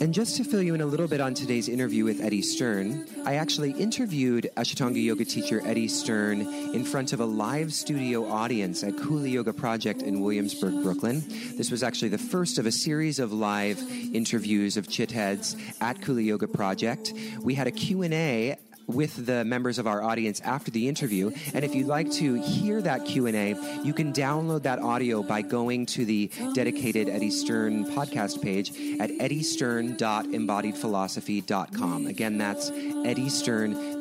[0.00, 3.06] And just to fill you in a little bit on today's interview with Eddie Stern,
[3.24, 6.40] I actually interviewed Ashtanga yoga teacher Eddie Stern
[6.74, 11.22] in front of a live studio audience at Kula Yoga Project in Williamsburg, Brooklyn.
[11.56, 13.80] This was actually the first of a series of live
[14.12, 17.12] interviews of chitheads at Kula Yoga Project.
[17.40, 18.56] We had a Q&A
[18.86, 21.30] with the members of our audience after the interview.
[21.52, 23.54] And if you'd like to hear that q&a
[23.84, 29.10] you can download that audio by going to the dedicated eddie stern podcast page at
[29.10, 32.70] eddiestern.embodiedphilosophy.com again that's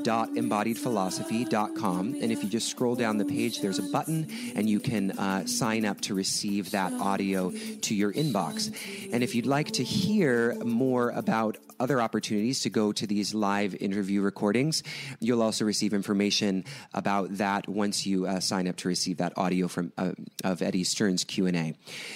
[0.04, 5.12] eddiestern.embodiedphilosophy.com and if you just scroll down the page there's a button and you can
[5.12, 8.74] uh, sign up to receive that audio to your inbox
[9.12, 13.76] and if you'd like to hear more about other opportunities to go to these live
[13.76, 14.84] interview recordings.
[15.20, 16.64] You'll also receive information
[16.94, 20.14] about that once you uh, sign up to receive that audio from uh,
[20.44, 21.74] of Eddie Stern's Q and A.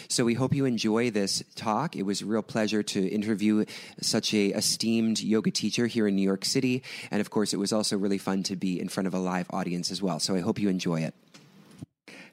[0.07, 1.95] So we hope you enjoy this talk.
[1.95, 3.65] It was a real pleasure to interview
[4.01, 7.73] such a esteemed yoga teacher here in New York City, and of course, it was
[7.77, 10.19] also really fun to be in front of a live audience as well.
[10.19, 11.13] So I hope you enjoy it.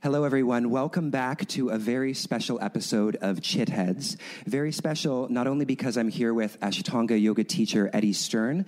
[0.03, 0.69] Hello, everyone.
[0.69, 4.19] Welcome back to a very special episode of Chitheads.
[4.47, 8.67] Very special, not only because I'm here with Ashtanga yoga teacher Eddie Stern,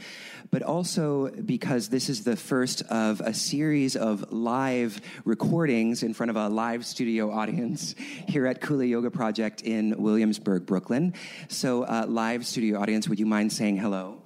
[0.50, 6.30] but also because this is the first of a series of live recordings in front
[6.30, 7.94] of a live studio audience
[8.28, 11.12] here at Kula Yoga Project in Williamsburg, Brooklyn.
[11.48, 14.22] So, uh, live studio audience, would you mind saying hello?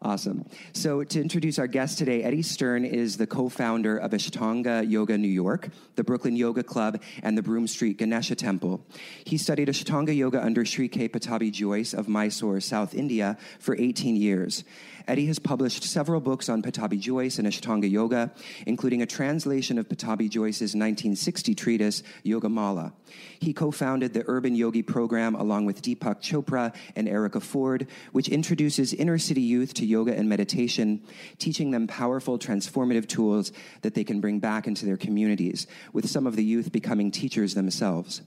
[0.00, 0.44] Awesome.
[0.74, 5.18] So, to introduce our guest today, Eddie Stern is the co founder of Ashtanga Yoga
[5.18, 8.80] New York, the Brooklyn Yoga Club, and the Broome Street Ganesha Temple.
[9.24, 11.08] He studied Ashtanga Yoga under Sri K.
[11.08, 14.62] Pattabhi Jois of Mysore, South India, for 18 years.
[15.08, 18.30] Eddie has published several books on Pattabhi Jois and Ashtanga Yoga,
[18.66, 22.92] including a translation of Pattabhi Jois's 1960 treatise, Yoga Mala.
[23.40, 28.28] He co founded the Urban Yogi program along with Deepak Chopra and Erica Ford, which
[28.28, 31.02] introduces inner city youth to yoga and meditation,
[31.38, 33.50] teaching them powerful, transformative tools
[33.80, 37.54] that they can bring back into their communities, with some of the youth becoming teachers
[37.54, 38.20] themselves.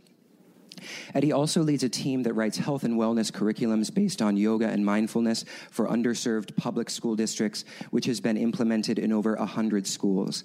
[1.13, 4.85] Eddie also leads a team that writes health and wellness curriculums based on yoga and
[4.85, 10.43] mindfulness for underserved public school districts, which has been implemented in over 100 schools.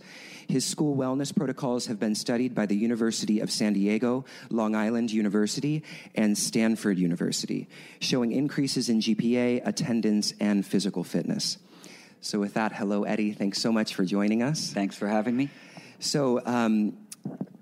[0.48, 5.12] His school wellness protocols have been studied by the University of San Diego, Long Island
[5.12, 5.82] University,
[6.14, 7.68] and Stanford University,
[8.00, 11.58] showing increases in GPA, attendance, and physical fitness.
[12.20, 13.32] So, with that, hello, Eddie.
[13.32, 14.72] Thanks so much for joining us.
[14.72, 15.50] Thanks for having me.
[15.98, 16.97] So, um,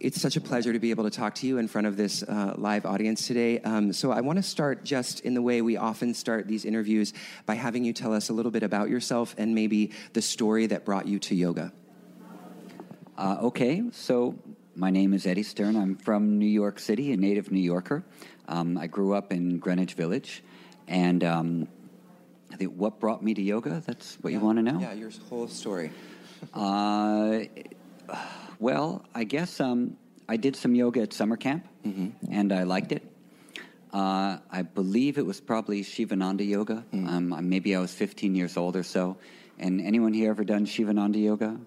[0.05, 2.23] it's such a pleasure to be able to talk to you in front of this
[2.23, 3.59] uh, live audience today.
[3.61, 7.15] Um, so, I want to start just in the way we often start these interviews
[7.47, 10.85] by having you tell us a little bit about yourself and maybe the story that
[10.85, 11.73] brought you to yoga.
[13.17, 14.39] Uh, okay, so
[14.77, 15.75] my name is Eddie Stern.
[15.75, 18.05] I'm from New York City, a native New Yorker.
[18.47, 20.45] Um, I grew up in Greenwich Village,
[20.87, 21.69] and um,
[22.53, 23.83] I think what brought me to yoga?
[23.87, 24.39] That's what yeah.
[24.39, 24.81] you want to know?
[24.81, 25.93] Yeah, your whole story.
[26.53, 27.45] uh,
[28.59, 29.97] well, I guess um,
[30.29, 32.33] I did some yoga at summer camp, mm-hmm.
[32.33, 33.03] and I liked it.
[33.93, 36.85] Uh, I believe it was probably Sivananda yoga.
[36.93, 37.09] Mm.
[37.09, 39.19] Um, maybe I was 15 years old or so.
[39.57, 41.61] And anyone here ever done Sivananda yoga?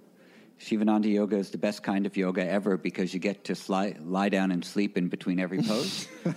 [0.60, 4.28] Sivananda yoga is the best kind of yoga ever because you get to sli- lie
[4.28, 6.08] down and sleep in between every pose.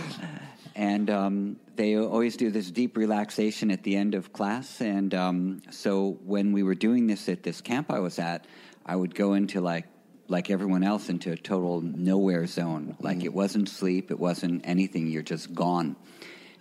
[0.74, 4.82] and um, they always do this deep relaxation at the end of class.
[4.82, 8.46] And um, so when we were doing this at this camp I was at,
[8.84, 9.86] I would go into like
[10.28, 12.96] like everyone else into a total nowhere zone.
[13.00, 13.26] Like mm-hmm.
[13.26, 15.06] it wasn't sleep, it wasn't anything.
[15.08, 15.96] You're just gone.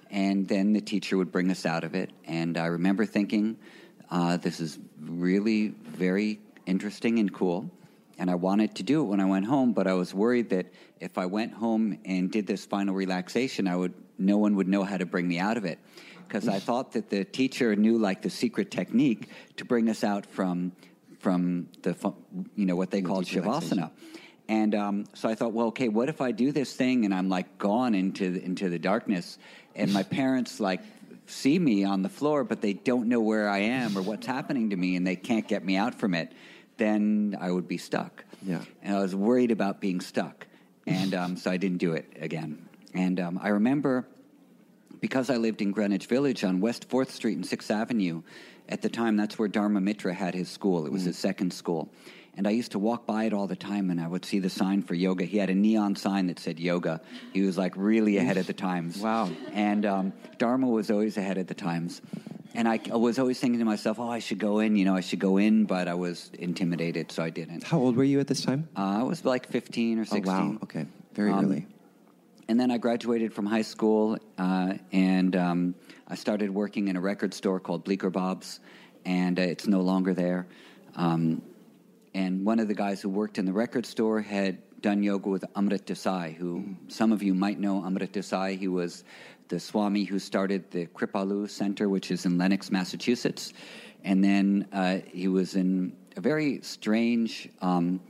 [0.10, 2.12] And then the teacher would bring us out of it.
[2.26, 3.58] And I remember thinking,
[4.10, 7.72] uh, this is really very interesting and cool.
[8.18, 10.68] And I wanted to do it when I went home, but I was worried that
[11.00, 14.84] if I went home and did this final relaxation, I would no one would know
[14.84, 15.80] how to bring me out of it.
[16.28, 20.26] Because I thought that the teacher knew like the secret technique to bring us out
[20.26, 20.74] from
[21.22, 21.96] from the
[22.56, 23.92] you know what they called shavasana.
[24.50, 27.30] And um, so I thought, well, okay, what if I do this thing and I'm
[27.30, 29.38] like gone into the, into the darkness,
[29.76, 30.82] and my parents like
[31.28, 34.72] see me on the floor, but they don't know where I am or what's happening
[34.72, 36.34] to me, and they can't get me out from it,
[36.78, 38.26] then I would be stuck.
[38.46, 38.62] Yeah.
[38.82, 40.48] And I was worried about being stuck,
[40.88, 42.68] and um, so I didn't do it again.
[42.94, 44.06] And um, I remember
[45.00, 48.22] because I lived in Greenwich Village on West Fourth Street and Sixth Avenue.
[48.72, 50.86] At the time, that's where Dharma Mitra had his school.
[50.86, 51.08] It was mm.
[51.08, 51.90] his second school.
[52.38, 54.50] And I used to walk by it all the time and I would see the
[54.50, 55.26] sign for yoga.
[55.26, 57.02] He had a neon sign that said yoga.
[57.34, 58.98] He was like really ahead of the times.
[58.98, 59.30] Wow.
[59.52, 62.02] And um, Dharma was always ahead of the times.
[62.54, 64.96] And I, I was always thinking to myself, oh, I should go in, you know,
[64.96, 67.64] I should go in, but I was intimidated, so I didn't.
[67.64, 68.68] How old were you at this time?
[68.78, 70.28] Uh, I was like 15 or 16.
[70.28, 70.58] Oh, wow.
[70.64, 70.86] Okay.
[71.14, 71.68] Very um, early.
[72.52, 75.74] And then I graduated from high school, uh, and um,
[76.10, 78.60] I started working in a record store called Bleecker Bob's,
[79.06, 80.48] and uh, it's no longer there.
[80.98, 81.42] Um,
[82.14, 85.46] and one of the guys who worked in the record store had done yoga with
[85.56, 88.60] Amrit Desai, who some of you might know Amrit Desai.
[88.60, 89.06] He was
[89.48, 93.54] the Swami who started the Kripalu Center, which is in Lenox, Massachusetts.
[94.04, 98.02] And then uh, he was in a very strange um,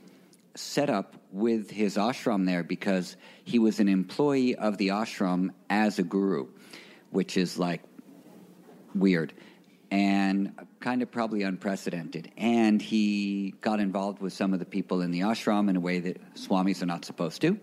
[0.55, 6.03] setup with his ashram there because he was an employee of the ashram as a
[6.03, 6.47] guru,
[7.09, 7.81] which is like
[8.93, 9.33] weird
[9.91, 12.31] and kind of probably unprecedented.
[12.37, 15.99] And he got involved with some of the people in the ashram in a way
[15.99, 17.59] that swamis are not supposed to,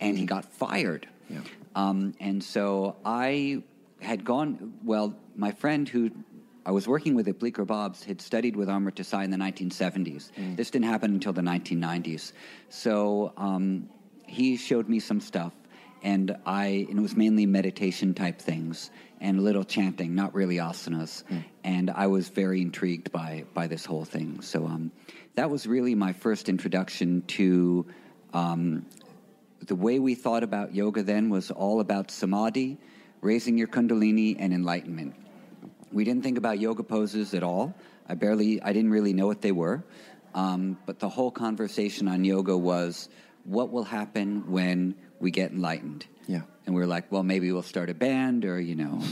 [0.00, 1.08] and he got fired.
[1.28, 1.40] Yeah.
[1.74, 3.64] Um, and so I
[4.00, 6.12] had gone, well, my friend who
[6.66, 10.30] I was working with Bleecker Bob's had studied with Amrit Desai in the 1970s.
[10.56, 12.32] This didn't happen until the 1990s.
[12.70, 13.88] So um,
[14.26, 15.52] he showed me some stuff,
[16.02, 18.90] and I and it was mainly meditation type things
[19.20, 21.22] and a little chanting, not really asanas.
[21.64, 24.40] And I was very intrigued by by this whole thing.
[24.40, 24.90] So um,
[25.34, 27.86] that was really my first introduction to.
[28.32, 28.86] Um,
[29.60, 32.76] the way we thought about yoga then was all about samadhi,
[33.22, 35.14] raising your kundalini, and enlightenment.
[35.94, 37.74] We didn't think about yoga poses at all.
[38.08, 39.84] I barely, I didn't really know what they were.
[40.34, 43.08] Um, but the whole conversation on yoga was
[43.44, 46.04] what will happen when we get enlightened?
[46.26, 46.42] Yeah.
[46.66, 49.00] And we were like, well, maybe we'll start a band or, you know.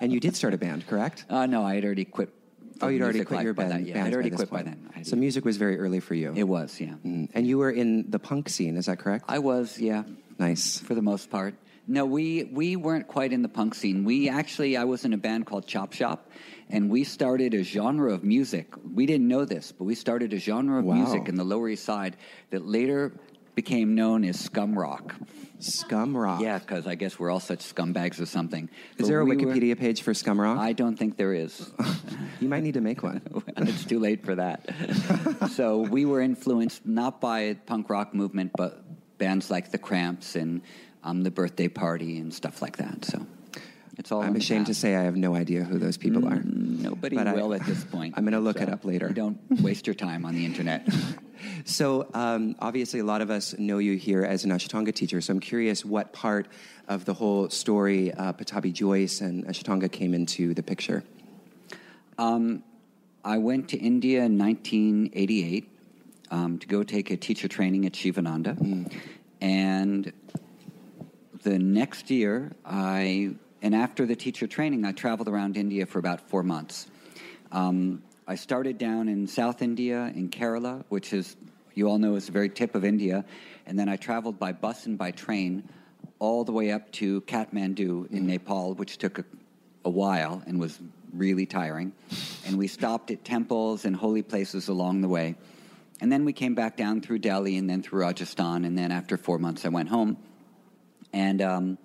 [0.00, 1.24] And you did start a band, correct?
[1.28, 2.32] Uh, no, I had already quit.
[2.80, 3.86] Oh, you'd already quit your by band.
[3.86, 3.88] That.
[3.88, 4.94] Yeah, I'd already quit by point.
[4.94, 5.04] then.
[5.04, 6.32] So music was very early for you.
[6.36, 6.94] It was, yeah.
[7.04, 7.28] Mm.
[7.34, 9.24] And you were in the punk scene, is that correct?
[9.26, 10.04] I was, yeah.
[10.38, 10.78] nice.
[10.78, 11.54] for the most part.
[11.90, 14.04] No, we we weren't quite in the punk scene.
[14.04, 16.30] We actually, I was in a band called Chop Shop,
[16.68, 18.74] and we started a genre of music.
[18.94, 20.96] We didn't know this, but we started a genre of Wow.
[20.96, 22.16] music in the Lower East Side
[22.50, 23.12] that later
[23.54, 25.14] became known as scum rock.
[25.60, 26.40] Scum Rock.
[26.40, 28.64] Yeah, because I guess we're all such scumbags or something.
[28.92, 30.56] Is But there a we were- Wikipedia page for Scum Rock?
[30.56, 31.68] I don't think there is.
[32.40, 33.20] you might need to make one.
[33.56, 34.70] it's too late for that.
[35.50, 38.84] so we were influenced not by punk rock movement, but
[39.18, 40.60] bands like the Cramps and
[41.04, 43.04] um, the Birthday Party and stuff like that.
[43.04, 43.26] So
[43.98, 44.22] it's all.
[44.22, 46.40] I'm ashamed to say I have no idea who those people are.
[46.44, 48.14] Nobody But I- will at this point.
[48.16, 49.08] I'm gonna look So it up later.
[49.10, 50.88] Don't waste your time on the internet.
[51.64, 55.20] So, um, obviously, a lot of us know you here as an Ashtanga teacher.
[55.20, 56.48] So, I'm curious what part
[56.88, 61.04] of the whole story, uh, Pattabhi Jois and Ashtanga, came into the picture.
[62.18, 62.64] Um,
[63.24, 65.68] I went to India in 1988
[66.32, 68.90] um, to go take a teacher training at Sivananda.
[69.40, 70.12] And
[71.42, 76.28] the next year, I, and after the teacher training, I traveled around India for about
[76.28, 76.86] four months.
[77.52, 81.36] Um, I started down in South India, in Kerala, which is,
[81.74, 83.24] you all know, is the very tip of India.
[83.66, 85.68] And then I traveled by bus and by train
[86.18, 89.24] all the way up to Kathmandu in Nepal, which took a,
[89.84, 90.78] a while and was
[91.12, 91.92] really tiring.
[92.46, 95.36] And we stopped at temples and holy places along the way.
[96.00, 98.64] And then we came back down through Delhi and then through Rajasthan.
[98.64, 100.16] And then after four months, I went home.
[101.12, 101.78] And um,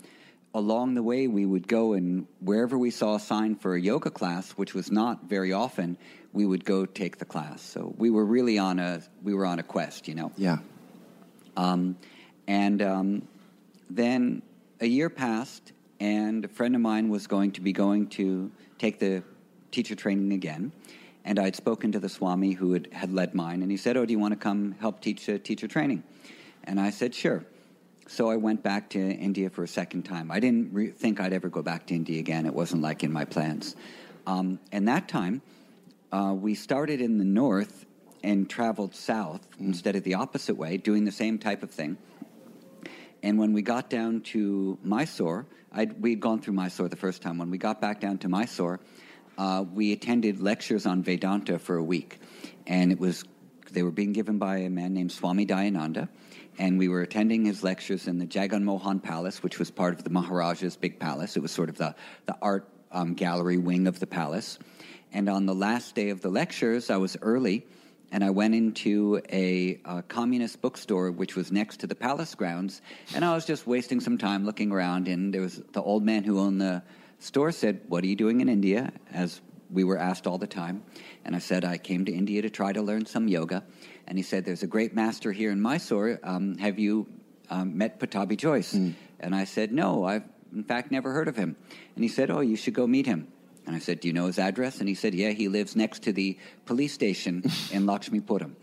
[0.54, 4.10] along the way, we would go and wherever we saw a sign for a yoga
[4.10, 5.98] class, which was not very often,
[6.32, 7.62] we would go take the class.
[7.62, 10.32] So we were really on a we were on a quest, you know.
[10.38, 10.58] Yeah.
[11.56, 11.98] Um,
[12.48, 13.28] and um,
[13.90, 14.42] then
[14.82, 19.00] a year passed, and a friend of mine was going to be going to take
[19.00, 19.24] the
[19.72, 20.72] teacher training again.
[21.26, 24.06] And I'd spoken to the Swami who had, had led mine, and he said, Oh,
[24.06, 26.04] do you want to come help teach uh, teacher training?
[26.66, 27.46] And I said, Sure.
[28.14, 30.30] So I went back to India for a second time.
[30.30, 32.46] I didn't re- think I'd ever go back to India again.
[32.46, 33.76] It wasn't like in my plans.
[34.28, 35.42] Um, and that time,
[36.12, 37.88] uh, we started in the north
[38.24, 41.98] and traveled south instead of the opposite way, doing the same type of thing.
[43.24, 47.40] And when we got down to Mysore, I'd, we'd gone through Mysore the first time.
[47.40, 48.80] When we got back down to Mysore,
[49.40, 52.20] uh, we attended lectures on Vedanta for a week.
[52.68, 53.24] And it was,
[53.72, 56.10] they were being given by a man named Swami Dayananda.
[56.58, 60.04] And we were attending his lectures in the Jagan Mohan Palace, which was part of
[60.04, 61.36] the Maharaja's big palace.
[61.36, 61.96] It was sort of the,
[62.26, 64.60] the art um, gallery wing of the palace.
[65.12, 67.66] And on the last day of the lectures, I was early
[68.14, 72.82] and I went into a, uh communist bookstore which was next to the palace grounds,
[73.16, 75.08] and I was just wasting some time looking around.
[75.08, 76.84] And there was the old man who owned the
[77.18, 79.42] store said, "What are you doing in India?" As
[79.72, 80.84] we were asked all the time,
[81.26, 83.64] and I said, "I came to India to try to learn some yoga."
[84.08, 86.20] And he said, "There's a great master here in Mysore.
[86.24, 87.08] Um, have you
[87.50, 88.74] um, met Pattabhi Jois?"
[89.20, 91.56] And I said, "No, I've in fact never heard of him."
[91.96, 93.28] And he said, "Oh, you should go meet him."
[93.66, 94.80] And I said, Do you know his address?
[94.80, 98.56] And he said, Yeah, he lives next to the police station in Lakshmipuram.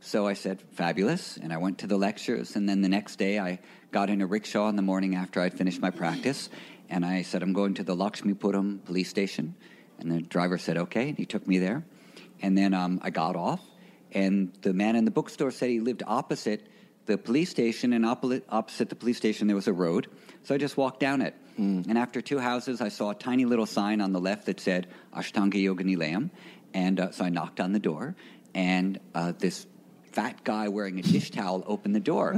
[0.00, 1.36] So I said, fabulous.
[1.36, 2.56] And I went to the lectures.
[2.56, 3.58] And then the next day, I
[3.90, 6.50] got in a rickshaw in the morning after I'd finished my practice.
[6.88, 9.54] And I said, I'm going to the Lakshmipuram police station.
[9.98, 11.08] And the driver said, okay.
[11.08, 11.84] And he took me there.
[12.40, 13.60] And then um, I got off.
[14.12, 16.66] And the man in the bookstore said he lived opposite
[17.06, 17.92] the police station.
[17.92, 20.08] And opposite, opposite the police station, there was a road.
[20.44, 21.34] So I just walked down it.
[21.58, 21.88] Mm.
[21.88, 24.86] And after two houses, I saw a tiny little sign on the left that said
[25.14, 26.30] Ashtanga Yoga Nilayam.
[26.72, 28.14] And uh, so I knocked on the door.
[28.54, 29.66] And uh, this
[30.12, 32.36] fat guy wearing a dish towel opened the door.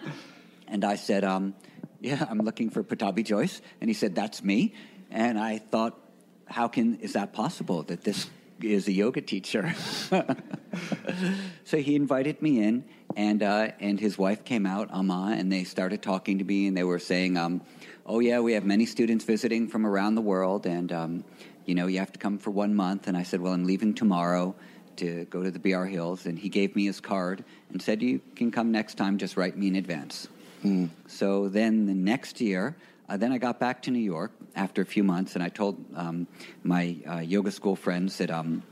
[0.68, 1.54] and I said, um,
[2.00, 3.60] Yeah, I'm looking for Pattabhi Jois.
[3.80, 4.74] And he said, That's me.
[5.10, 5.98] And I thought,
[6.46, 8.28] How can, is that possible that this
[8.60, 9.74] is a yoga teacher?
[11.64, 12.84] so he invited me in,
[13.16, 16.76] and, uh, and his wife came out, Amma, and they started talking to me, and
[16.76, 17.60] they were saying, um,
[18.08, 21.24] Oh, yeah, we have many students visiting from around the world, and, um,
[21.64, 23.08] you know, you have to come for one month.
[23.08, 24.54] And I said, Well, I'm leaving tomorrow
[24.96, 28.20] to go to the BR Hills, and he gave me his card and said, "You
[28.34, 29.18] can come next time.
[29.18, 30.28] Just write me in advance."
[30.64, 30.90] Mm.
[31.06, 32.76] So then the next year,
[33.08, 35.76] uh, then I got back to New York after a few months, and I told
[35.94, 36.26] um,
[36.62, 38.30] my uh, yoga school friends that.
[38.30, 38.62] Um,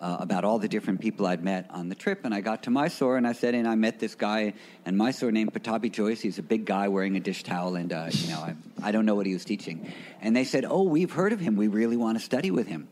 [0.00, 2.70] uh, about all the different people I'd met on the trip, and I got to
[2.70, 4.54] Mysore, and I said, and I met this guy
[4.86, 6.20] in Mysore named Pattabhi Jois.
[6.20, 9.06] He's a big guy wearing a dish towel, and uh, you know, I, I don't
[9.06, 9.92] know what he was teaching.
[10.20, 11.56] And they said, oh, we've heard of him.
[11.56, 12.88] We really want to study with him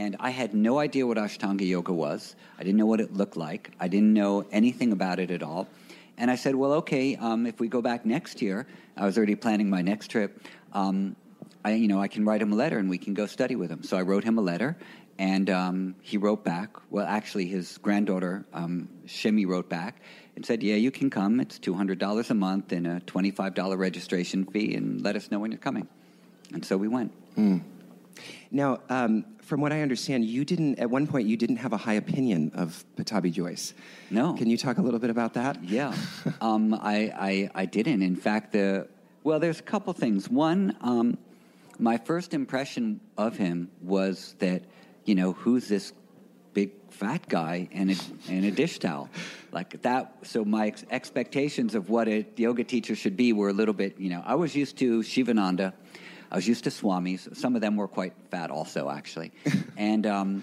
[0.00, 2.34] and I had no idea what Ashtanga yoga was.
[2.58, 3.70] I didn't know what it looked like.
[3.78, 5.68] I didn't know anything about it at all.
[6.16, 9.34] And I said, well, okay, um, if we go back next year, I was already
[9.34, 10.42] planning my next trip.
[10.72, 11.16] Um,
[11.64, 13.70] I, you know, I can write him a letter and we can go study with
[13.70, 13.82] him.
[13.82, 14.76] So I wrote him a letter,
[15.20, 16.70] and um, he wrote back.
[16.88, 20.00] Well, actually, his granddaughter um, Shimi wrote back
[20.34, 21.40] and said, "Yeah, you can come.
[21.40, 25.30] It's two hundred dollars a month and a twenty-five dollar registration fee, and let us
[25.30, 25.86] know when you're coming."
[26.54, 27.12] And so we went.
[27.36, 27.60] Mm.
[28.50, 31.76] Now, um, from what I understand, you didn't at one point you didn't have a
[31.76, 33.74] high opinion of Pattabhi Jois.
[34.10, 34.32] No.
[34.32, 35.62] Can you talk a little bit about that?
[35.62, 35.94] Yeah,
[36.40, 38.00] um, I, I, I didn't.
[38.00, 38.88] In fact, the
[39.22, 40.30] well, there's a couple things.
[40.30, 41.18] One, um,
[41.78, 44.62] my first impression of him was that
[45.10, 45.92] you know who's this
[46.54, 47.96] big fat guy in a,
[48.28, 49.08] in a dish towel
[49.52, 53.56] like that so my ex- expectations of what a yoga teacher should be were a
[53.60, 55.72] little bit you know i was used to sivananda
[56.32, 57.36] I was used to swamis.
[57.36, 59.32] Some of them were quite fat, also, actually.
[59.76, 60.42] and um,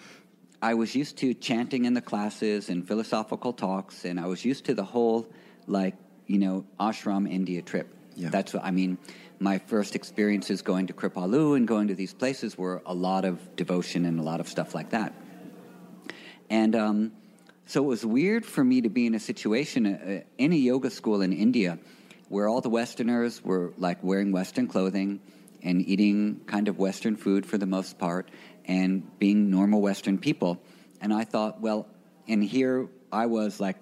[0.61, 4.65] I was used to chanting in the classes and philosophical talks, and I was used
[4.65, 5.27] to the whole,
[5.65, 5.95] like,
[6.25, 7.87] you know, ashram India trip.
[8.17, 8.29] Yeah.
[8.29, 8.97] That's what I mean.
[9.39, 13.55] My first experiences going to Kripalu and going to these places were a lot of
[13.55, 15.13] devotion and a lot of stuff like that.
[16.49, 17.11] And um,
[17.65, 20.89] so it was weird for me to be in a situation uh, in a yoga
[20.89, 21.77] school in India
[22.29, 25.19] where all the Westerners were like wearing Western clothing
[25.61, 28.29] and eating kind of Western food for the most part
[28.65, 30.61] and being normal Western people.
[31.01, 31.87] And I thought, well,
[32.27, 33.77] and here I was like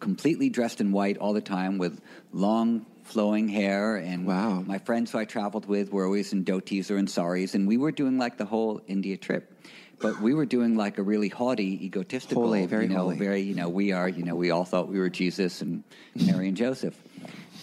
[0.00, 2.00] completely dressed in white all the time with
[2.32, 4.62] long flowing hair and wow.
[4.66, 7.76] my friends who I traveled with were always in dhotis or in saris and we
[7.76, 9.52] were doing like the whole India trip.
[9.98, 13.16] But we were doing like a really haughty, egotistical, holy, very you know, holy.
[13.16, 15.82] very, you know, we are, you know, we all thought we were Jesus and
[16.14, 16.94] Mary and Joseph.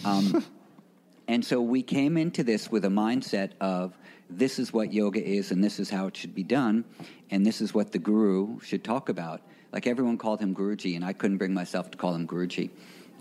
[0.04, 0.44] Um,
[1.28, 3.96] and so we came into this with a mindset of
[4.28, 6.84] this is what yoga is and this is how it should be done
[7.30, 9.42] and this is what the guru should talk about.
[9.72, 12.70] Like everyone called him Guruji and I couldn't bring myself to call him Guruji.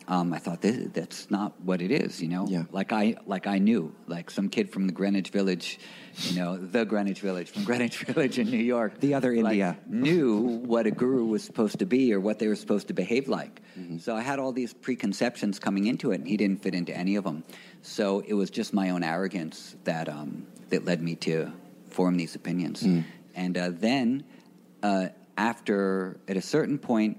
[0.07, 2.45] Um, I thought that's not what it is, you know.
[2.47, 2.63] Yeah.
[2.71, 5.79] Like I like I knew, like some kid from the Greenwich Village,
[6.23, 9.77] you know, the Greenwich Village from Greenwich Village in New York, the other like, India,
[9.87, 13.29] knew what a guru was supposed to be or what they were supposed to behave
[13.29, 13.61] like.
[13.79, 13.99] Mm-hmm.
[13.99, 17.15] So I had all these preconceptions coming into it, and he didn't fit into any
[17.15, 17.43] of them.
[17.81, 21.51] So it was just my own arrogance that um, that led me to
[21.87, 22.83] form these opinions.
[22.83, 23.05] Mm.
[23.35, 24.23] And uh, then,
[24.81, 25.07] uh,
[25.37, 27.17] after at a certain point,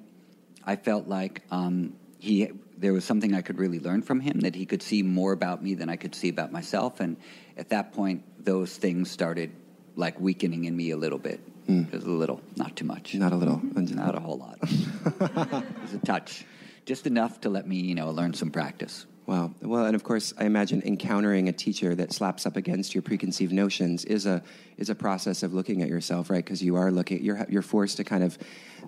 [0.65, 2.51] I felt like um, he
[2.85, 5.63] there was something I could really learn from him, that he could see more about
[5.63, 7.01] me than I could see about myself.
[7.01, 7.17] And
[7.57, 9.53] at that point, those things started
[9.97, 11.41] like weakening in me a little bit.
[11.67, 11.91] Mm.
[11.91, 13.15] Just a little, not too much.
[13.15, 13.61] Not a little.
[13.63, 14.59] Not a whole lot.
[14.63, 16.45] it was a touch.
[16.85, 19.07] Just enough to let me, you know, learn some practice.
[19.25, 19.55] Wow.
[19.63, 23.53] Well, and of course, I imagine encountering a teacher that slaps up against your preconceived
[23.53, 24.43] notions is a
[24.77, 26.45] is a process of looking at yourself, right?
[26.45, 28.37] Because you are looking, you're you're forced to kind of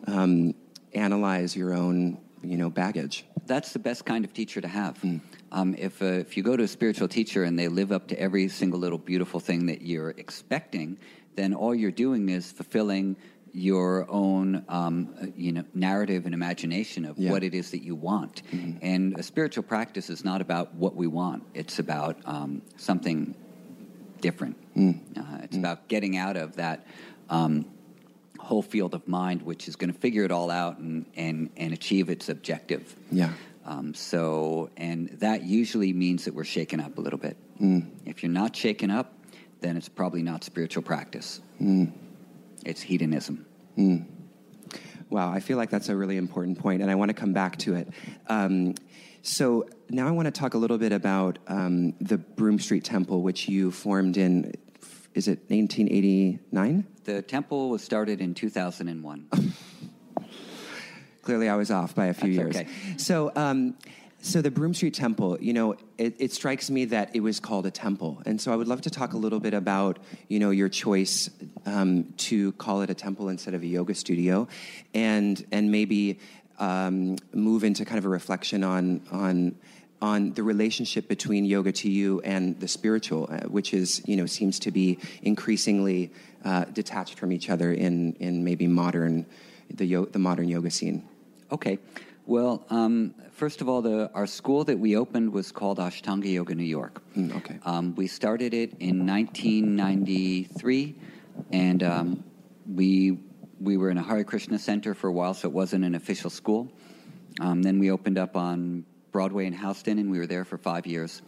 [0.07, 0.55] um,
[0.93, 3.25] analyze your own you know baggage.
[3.47, 5.01] That's the best kind of teacher to have.
[5.03, 5.21] Mm.
[5.53, 8.21] Um, if uh, if you go to a spiritual teacher and they live up to
[8.21, 10.99] every single little beautiful thing that you're expecting,
[11.35, 13.17] then all you're doing is fulfilling
[13.53, 17.31] your own um, uh, you know narrative and imagination of yeah.
[17.31, 18.43] what it is that you want.
[18.53, 18.79] Mm-hmm.
[18.83, 23.35] And a spiritual practice is not about what we want; it's about um, something
[24.21, 24.57] different.
[24.75, 25.01] Mm.
[25.17, 25.61] Uh, it's mm.
[25.61, 26.87] about getting out of that
[27.31, 27.67] um,
[28.47, 31.73] whole field of mind, which is going to figure it all out and, and, and
[31.73, 32.95] achieve its objective.
[33.11, 33.33] Yeah.
[33.65, 37.37] Um, so, and that usually means that we're shaken up a little bit.
[37.61, 37.89] Mm.
[38.05, 39.13] If you're not shaken up,
[39.61, 41.41] then it's probably not spiritual practice.
[41.61, 41.93] Mm.
[42.65, 43.45] It's hedonism.
[45.11, 47.57] Wow, I feel like that's a really important point, and I want to come back
[47.59, 47.89] to it.
[48.29, 48.75] Um,
[49.23, 53.23] so now I want to talk a little bit about um, the Broome Street Temple,
[53.23, 54.53] which you formed in,
[55.15, 56.87] is it 1989?
[57.07, 59.29] The temple was started in 2001.
[61.23, 62.57] Clearly, I was off by a few That's years.
[62.57, 62.97] okay.
[62.97, 63.77] So, um,
[64.23, 67.65] so the Broome Street Temple, you know, it, it strikes me that it was called
[67.65, 70.51] a temple, and so I would love to talk a little bit about, you know,
[70.51, 71.31] your choice
[71.65, 74.49] um, to call it a temple instead of a yoga studio,
[74.93, 76.19] and and maybe
[76.59, 79.55] um, move into kind of a reflection on on
[80.03, 84.27] on the relationship between yoga to you and the spiritual, uh, which is you know
[84.27, 86.13] seems to be increasingly
[86.45, 89.27] uh, detached from each other in in maybe modern
[89.73, 91.09] the yo- the modern yoga scene.
[91.51, 91.79] Okay.
[92.27, 96.57] Well, um, first of all, the, our school that we opened was called Ashtanga Yoga
[96.57, 97.01] New York.
[97.17, 97.61] Mm, okay.
[97.65, 100.97] Um, we started it in 1993,
[101.53, 102.25] and um,
[102.69, 103.21] we
[103.61, 106.29] we were in a Hare Krishna center for a while, so it wasn't an official
[106.29, 106.69] school.
[107.41, 108.85] Um, then we opened up on
[109.17, 111.23] Broadway in Houston, and we were there for five years.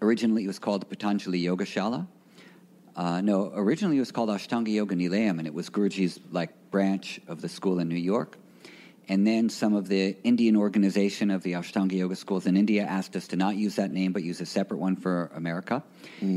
[0.00, 2.06] Originally, it was called the Patanjali Yoga Shala.
[2.94, 7.20] Uh, no, originally it was called Ashtanga Yoga Nilayam, and it was Guruji's like branch
[7.26, 8.38] of the school in New York.
[9.08, 13.16] And then some of the Indian organization of the Ashtanga Yoga schools in India asked
[13.16, 15.82] us to not use that name, but use a separate one for America.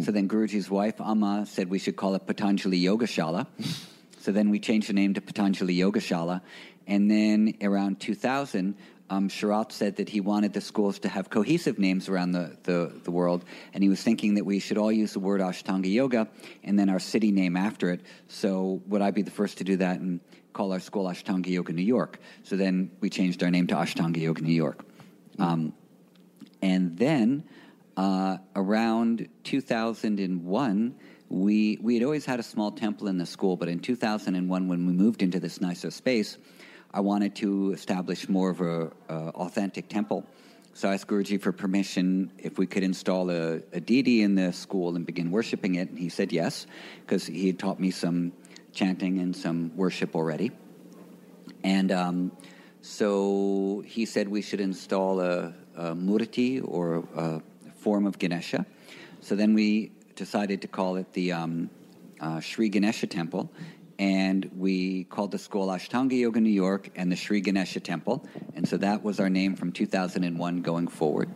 [0.04, 3.46] So then Guruji's wife, Amma, said we should call it Patanjali Yoga Shala.
[4.22, 6.42] so then we changed the name to Patanjali Yoga Shala.
[6.88, 8.76] And then around 2000,
[9.10, 12.92] um, Sharath said that he wanted the schools to have cohesive names around the, the,
[13.04, 16.28] the world, and he was thinking that we should all use the word Ashtanga Yoga
[16.64, 18.02] and then our city name after it.
[18.28, 20.20] So would I be the first to do that and
[20.54, 22.20] call our school Ashtanga Yoga New York?
[22.44, 24.84] So then we changed our name to Ashtanga Yoga New York.
[25.38, 25.74] Um,
[26.62, 27.44] and then
[27.98, 30.96] uh, around 2001,
[31.30, 34.88] we, we had always had a small temple in the school, but in 2001, when
[34.88, 36.38] we moved into this nicer space,
[36.96, 40.26] I wanted to establish more of a uh, authentic temple.
[40.74, 44.54] So I asked Guruji for permission if we could install a, a deity in the
[44.54, 46.68] school and begin worshiping it, and he said yes,
[47.02, 48.32] because he had taught me some
[48.72, 50.52] chanting and some worship already.
[51.66, 52.32] And um,
[52.82, 57.42] so he said we should install a, a murti or a
[57.76, 58.66] form of Ganesha.
[59.20, 61.70] So then we decided to call it the um,
[62.22, 63.52] uh, Sri Ganesha Temple.
[63.98, 68.26] And we called the school Ashtanga Yoga New York and the Sri Ganesha Temple.
[68.56, 71.30] And so that was our name from 2001 going forward.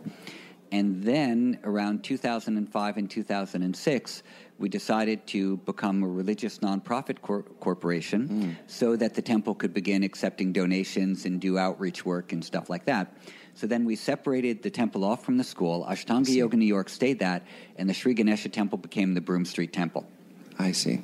[0.72, 4.22] And then around 2005 and 2006,
[4.58, 8.50] we decided to become a religious nonprofit cor- corporation hmm.
[8.66, 12.84] so that the temple could begin accepting donations and do outreach work and stuff like
[12.84, 13.16] that.
[13.54, 15.84] So then we separated the temple off from the school.
[15.88, 17.46] Ashtanga Yoga New York stayed that,
[17.76, 20.06] and the Sri Ganesha Temple became the Broome Street Temple.
[20.58, 21.02] I see.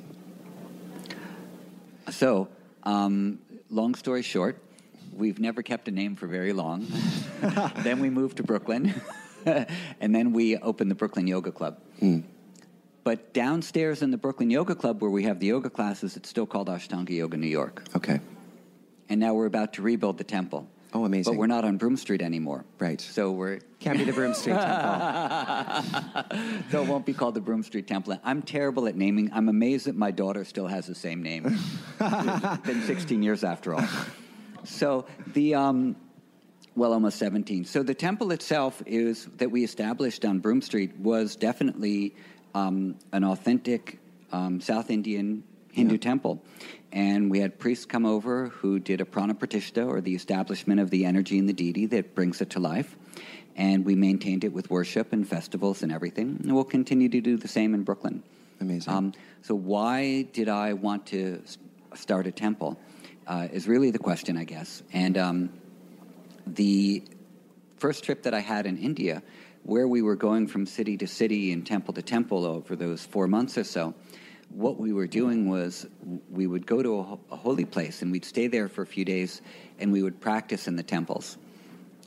[2.09, 2.47] So,
[2.83, 3.39] um,
[3.69, 4.61] long story short,
[5.13, 6.87] we've never kept a name for very long.
[7.77, 8.93] then we moved to Brooklyn,
[9.45, 11.79] and then we opened the Brooklyn Yoga Club.
[13.03, 16.45] But downstairs in the Brooklyn Yoga Club, where we have the yoga classes, it's still
[16.45, 17.83] called Ashtanga Yoga New York.
[17.95, 18.19] Okay.
[19.07, 20.67] And now we're about to rebuild the temple.
[20.93, 21.33] Oh, amazing.
[21.33, 22.63] But we're not on Broome Street anymore.
[22.79, 22.99] Right.
[23.01, 25.83] So we're Can't be the Broome Street Temple.
[26.71, 28.19] so it won't be called the Broome Street Temple.
[28.23, 29.29] I'm terrible at naming.
[29.33, 31.45] I'm amazed that my daughter still has the same name.
[31.99, 33.87] it's been 16 years after all.
[34.63, 35.95] So the um,
[36.75, 37.65] well, almost 17.
[37.65, 42.15] So the temple itself is that we established on Broome Street was definitely
[42.53, 43.99] um, an authentic
[44.31, 45.99] um, South Indian Hindu Yeah.
[45.99, 46.43] temple.
[46.97, 50.89] And we had priests come over who did a prana pratishtha, or the establishment of
[50.89, 52.97] the energy in the deity that brings it to life.
[53.55, 56.39] And we maintained it with worship and festivals and everything.
[56.41, 58.23] And we'll continue to do the same in Brooklyn.
[58.59, 58.91] Amazing.
[58.91, 61.43] Um, so, why did I want to
[61.93, 62.79] start a temple?
[63.27, 64.81] Uh, is really the question, I guess.
[64.91, 65.49] And um,
[66.47, 67.03] the
[67.77, 69.21] first trip that I had in India,
[69.61, 73.27] where we were going from city to city and temple to temple over those four
[73.27, 73.93] months or so,
[74.49, 75.87] what we were doing was
[76.29, 79.05] we would go to a, a holy place and we'd stay there for a few
[79.05, 79.41] days
[79.79, 81.37] and we would practice in the temples.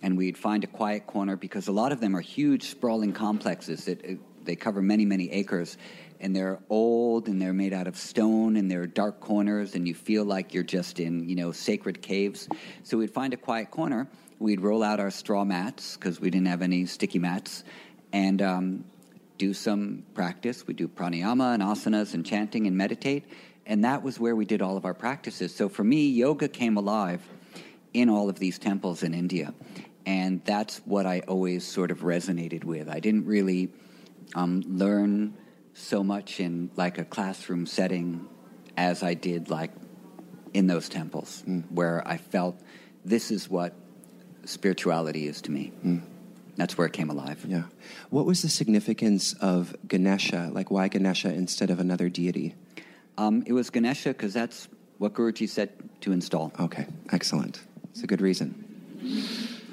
[0.03, 3.85] And we'd find a quiet corner because a lot of them are huge, sprawling complexes
[3.85, 5.77] that uh, they cover many, many acres.
[6.21, 9.95] And they're old and they're made out of stone and they're dark corners and you
[9.95, 12.49] feel like you're just in, you know, sacred caves.
[12.83, 14.09] So we'd find a quiet corner.
[14.39, 17.65] We'd roll out our straw mats because we didn't have any sticky mats
[18.13, 18.85] and um,
[19.41, 20.67] do some practice.
[20.67, 23.25] We do pranayama and asanas and chanting and meditate.
[23.65, 25.55] And that was where we did all of our practices.
[25.55, 27.27] So for me, yoga came alive
[27.95, 29.55] in all of these temples in India.
[30.05, 32.89] And that's what I always sort of resonated with.
[32.89, 33.71] I didn't really
[34.35, 35.35] um, learn
[35.73, 38.29] so much in like a classroom setting
[38.77, 39.73] as I did like
[40.53, 42.61] in those temples, where I felt
[43.05, 43.73] this is what
[44.45, 45.73] spirituality is to me.
[46.61, 47.43] That's where it came alive.
[47.49, 47.63] Yeah.
[48.11, 50.51] What was the significance of Ganesha?
[50.53, 52.55] Like, why Ganesha instead of another deity?
[53.17, 54.69] Um, it was Ganesha because that's
[54.99, 55.71] what Guruji said
[56.03, 56.53] to install.
[56.61, 57.63] Okay, excellent.
[57.93, 58.63] It's a good reason.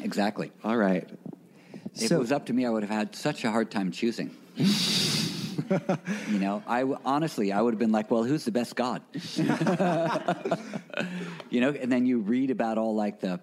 [0.02, 0.54] Exactly.
[0.64, 1.10] All right.
[1.94, 4.34] If it was up to me, I would have had such a hard time choosing.
[4.56, 9.02] you know, I w- honestly, I would have been like, "Well, who's the best god?"
[11.50, 13.42] you know, and then you read about all like the,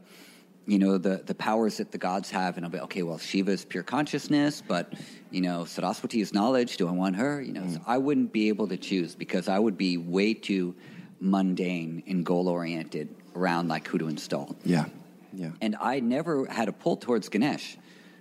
[0.67, 3.03] you know, the the powers that the gods have, and I'll be okay.
[3.03, 4.93] Well, Shiva is pure consciousness, but
[5.31, 6.77] you know, Saraswati is knowledge.
[6.77, 7.43] Do I want her?
[7.43, 7.85] You know, so mm.
[7.87, 10.75] I wouldn't be able to choose because I would be way too
[11.21, 14.57] mundane and goal oriented around like who to install.
[14.65, 14.87] yeah,
[15.33, 15.51] yeah.
[15.61, 17.77] And I never had a pull towards Ganesh.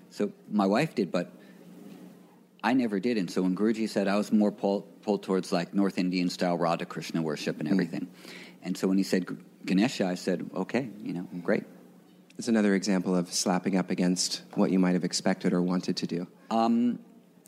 [0.09, 1.31] So my wife did, but
[2.63, 3.17] I never did.
[3.17, 6.57] And so when Guruji said I was more pulled, pulled towards like North Indian style
[6.57, 7.71] Radha Krishna worship and mm.
[7.71, 8.07] everything.
[8.63, 9.25] And so when he said
[9.65, 11.63] Ganesha, I said, okay, you know, great.
[12.37, 16.07] It's another example of slapping up against what you might have expected or wanted to
[16.07, 16.27] do.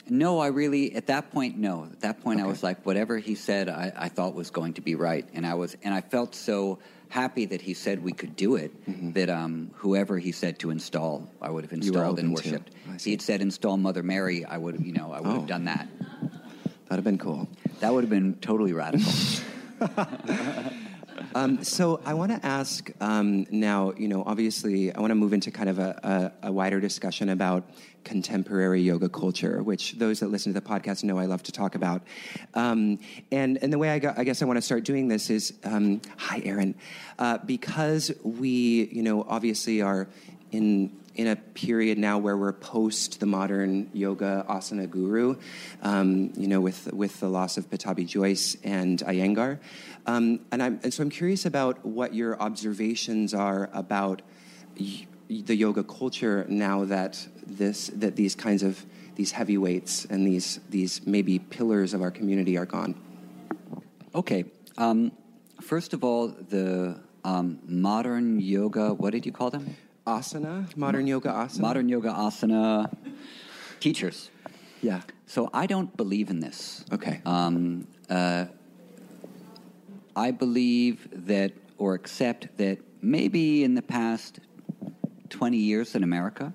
[0.07, 1.85] No, I really at that point no.
[1.91, 4.81] At that point, I was like, whatever he said, I, I thought was going to
[4.81, 6.77] be right, and I was, and I felt so
[7.09, 8.71] happy that he said we could do it.
[9.15, 12.69] That um, whoever he said to install, I would have installed and worshipped.
[12.93, 15.39] If he had said install Mother Mary, I would have, you know, I would Oh.
[15.39, 15.87] have done that.
[16.87, 17.47] That'd have been cool.
[17.79, 19.11] That would have been totally radical.
[21.35, 23.91] Um, so I want to ask um, now.
[23.97, 27.27] You know, obviously, I want to move into kind of a, a, a wider discussion
[27.27, 27.69] about
[28.05, 31.75] contemporary yoga culture, which those that listen to the podcast know I love to talk
[31.75, 32.03] about.
[32.53, 32.99] Um,
[33.33, 35.53] and and the way I, go, I guess I want to start doing this is,
[35.65, 36.73] um, hi, Aaron,
[37.19, 40.07] uh, because we, you know, obviously are
[40.53, 45.35] in in a period now where we're post the modern yoga asana guru,
[45.81, 49.59] um, you know, with with the loss of Pattabhi Jois and Iyengar,
[50.05, 54.21] um, and I'm and so I'm curious about what your observations are about
[54.79, 60.59] y- the yoga culture now that this that these kinds of these heavyweights and these
[60.69, 62.95] these maybe pillars of our community are gone.
[64.13, 64.45] Okay.
[64.77, 65.11] Um,
[65.61, 69.75] first of all, the um, modern yoga, what did you call them?
[70.05, 72.95] Asana, modern yoga asana, Modern yoga asana
[73.79, 74.29] teachers.
[74.81, 76.85] yeah, So I don't believe in this.
[76.93, 78.45] okay, Um, uh,
[80.15, 84.39] I believe that or accept that maybe in the past
[85.29, 86.53] 20 years in America,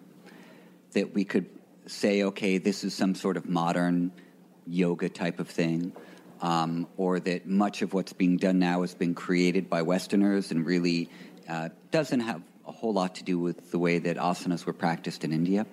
[0.92, 1.46] that we could
[1.86, 4.12] say, okay, this is some sort of modern
[4.66, 5.92] yoga type of thing,
[6.40, 10.64] um, or that much of what's being done now has been created by Westerners and
[10.64, 11.10] really
[11.48, 15.24] uh, doesn't have a whole lot to do with the way that asanas were practiced
[15.24, 15.66] in India.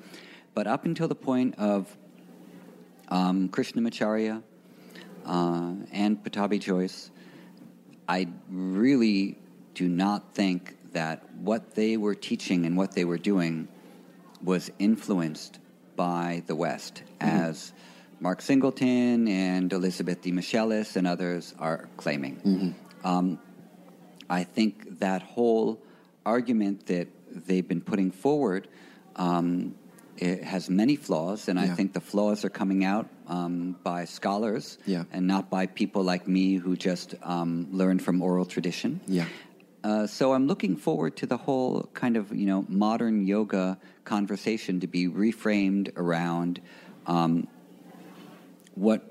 [0.56, 1.96] But up until the point of
[3.10, 4.42] um, Krishnamacharya
[5.26, 7.12] uh, and Pattabhi Jois,
[8.10, 9.38] I really
[9.76, 13.68] do not think that what they were teaching and what they were doing
[14.42, 15.60] was influenced
[15.96, 17.74] by the West, as
[18.20, 22.74] Mark Singleton and Elizabeth de Michelis and others are claiming.
[23.04, 23.40] Um,
[24.30, 25.80] I think that whole
[26.28, 27.08] argument that
[27.48, 28.68] they've been putting forward
[29.16, 29.74] um,
[30.18, 34.78] it has many flaws, and I think the flaws are coming out um, by scholars
[34.86, 35.04] Yeah.
[35.13, 39.00] and not by people like me who just um, learn from oral tradition.
[39.08, 39.26] yeah,
[39.84, 44.80] Uh, so I'm looking forward to the whole kind of you know modern yoga conversation
[44.82, 46.60] to be reframed around
[47.06, 47.48] um,
[48.76, 49.02] what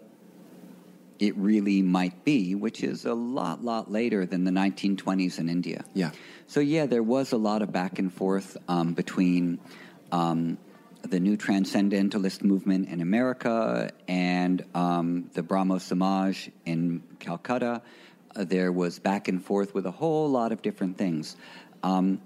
[1.18, 5.85] it really might be, which is a lot, lot later than the 1920s in India.
[5.94, 6.11] Yeah.
[6.46, 9.59] So yeah, there was a lot of back and forth um, between
[10.12, 10.59] um,
[11.02, 17.83] the new transcendentalist movement in America and um, the Brahmo Samaj in Calcutta.
[18.35, 21.37] Uh, there was back and forth with a whole lot of different things.
[21.83, 22.20] Um,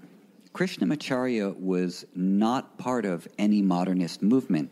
[0.53, 4.71] Krishnamacharya was not part of any modernist movement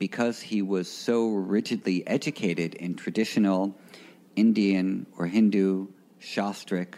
[0.00, 3.76] because he was so rigidly educated in traditional
[4.34, 5.88] Indian or Hindu
[6.20, 6.94] Shastric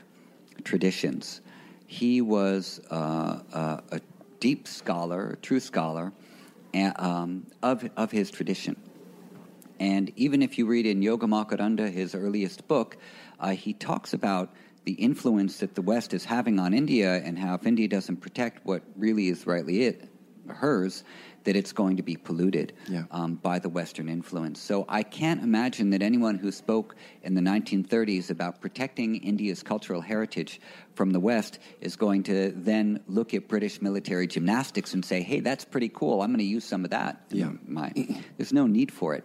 [0.63, 1.41] traditions.
[1.89, 4.01] He was uh, uh, a
[4.39, 6.13] deep scholar, a true scholar
[6.73, 8.77] a- um, of, of his tradition.
[9.81, 12.97] And even if you read in Yoga Makaranda, his earliest book,
[13.41, 17.55] uh, he talks about the influence that the West is having on India and how
[17.57, 20.09] if India doesn't protect what really is rightly it,
[20.47, 21.03] hers,
[21.45, 23.05] that it's going to be polluted Yeah.
[23.11, 24.61] um, by the Western influence.
[24.61, 30.01] So I can't imagine that anyone who spoke in the 1930s about protecting India's cultural
[30.01, 30.61] heritage
[30.95, 35.41] from the West is going to then look at British military gymnastics and say, "Hey,
[35.41, 36.23] that's pretty cool.
[36.23, 37.51] I'm going to use some of that." Yeah.
[37.67, 37.93] my,
[38.37, 39.25] there's no need for it.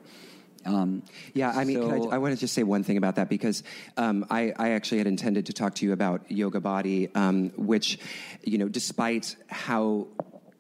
[0.66, 1.04] Um,
[1.34, 3.64] Yeah, I mean, so- I, I want to just say one thing about that because
[3.96, 8.00] um, I, I actually had intended to talk to you about yoga body, um, which,
[8.44, 10.08] you know, despite how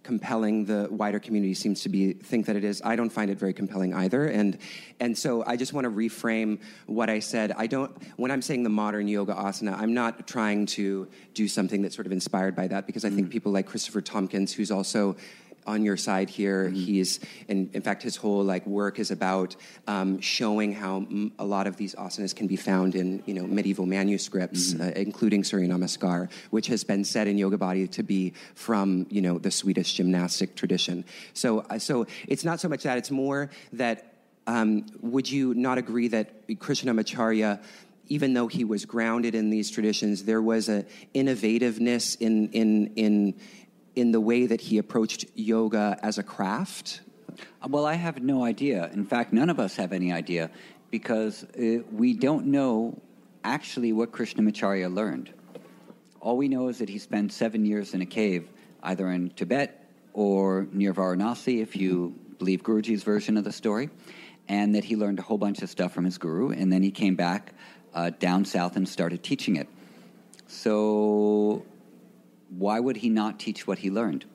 [0.07, 0.63] compelling.
[0.63, 2.81] The wider community seems to be think that it is.
[2.83, 4.25] I don't find it very compelling either.
[4.27, 4.57] And
[4.99, 7.51] and so i just want to reframe what i said.
[7.51, 11.81] I don't when i'm saying the modern yoga asana i'm not trying to do something
[11.81, 13.31] that's sort of inspired by that because i think mm.
[13.31, 15.15] people like christopher tompkins who's also
[15.67, 16.69] on your side here.
[16.69, 21.45] He's, in, in fact, his whole like work is about um, showing how mm, a
[21.45, 25.67] lot of these asanas can be found in you know medieval manuscripts, uh, including Surya
[25.67, 29.93] Namaskar, which has been said in Yoga Body to be from you know the Swedish
[29.93, 31.03] gymnastic tradition.
[31.33, 34.13] So, uh, so it's not so much that; it's more that.
[34.49, 37.59] Um, would you not agree that Krishnamacharya
[38.09, 43.33] even though he was grounded in these traditions, there was a innovativeness in in in
[43.97, 47.01] in the way that he approached yoga as a craft.
[47.67, 48.91] Well, I have no idea.
[48.93, 50.51] In fact, none of us have any idea
[50.91, 53.01] because uh, we don't know
[53.43, 55.33] actually what Krishnamacharya learned.
[56.21, 58.47] All we know is that he spent seven years in a cave,
[58.83, 63.89] either in Tibet or near Varanasi, if you believe Guruji's version of the story,
[64.47, 66.91] and that he learned a whole bunch of stuff from his guru, and then he
[66.91, 67.53] came back
[67.95, 69.67] uh, down south and started teaching it.
[70.45, 71.65] So,
[72.49, 74.25] why would he not teach what he learned?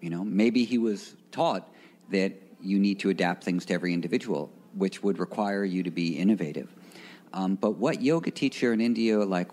[0.00, 1.68] You know, maybe he was taught
[2.10, 6.16] that you need to adapt things to every individual, which would require you to be
[6.16, 6.72] innovative.
[7.32, 9.50] Um, but what yoga teacher in India like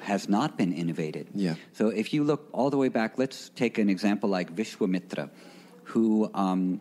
[0.00, 1.28] has not been innovated?
[1.34, 1.54] Yeah.
[1.72, 5.30] So if you look all the way back, let's take an example like Vishwamitra,
[5.84, 6.80] who um,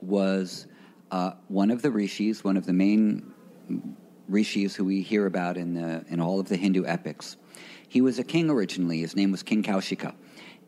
[0.00, 0.66] was
[1.10, 3.32] uh, one of the rishis, one of the main
[4.28, 7.36] rishis who we hear about in the in all of the Hindu epics.
[7.88, 9.00] He was a king originally.
[9.00, 10.14] His name was King Kaushika.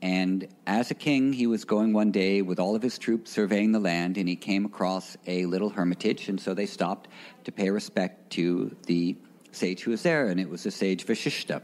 [0.02, 3.72] And as a king, he was going one day with all of his troops surveying
[3.72, 6.28] the land, and he came across a little hermitage.
[6.28, 7.08] And so they stopped
[7.44, 9.16] to pay respect to the
[9.52, 11.60] sage who was there, and it was the sage Vashishta.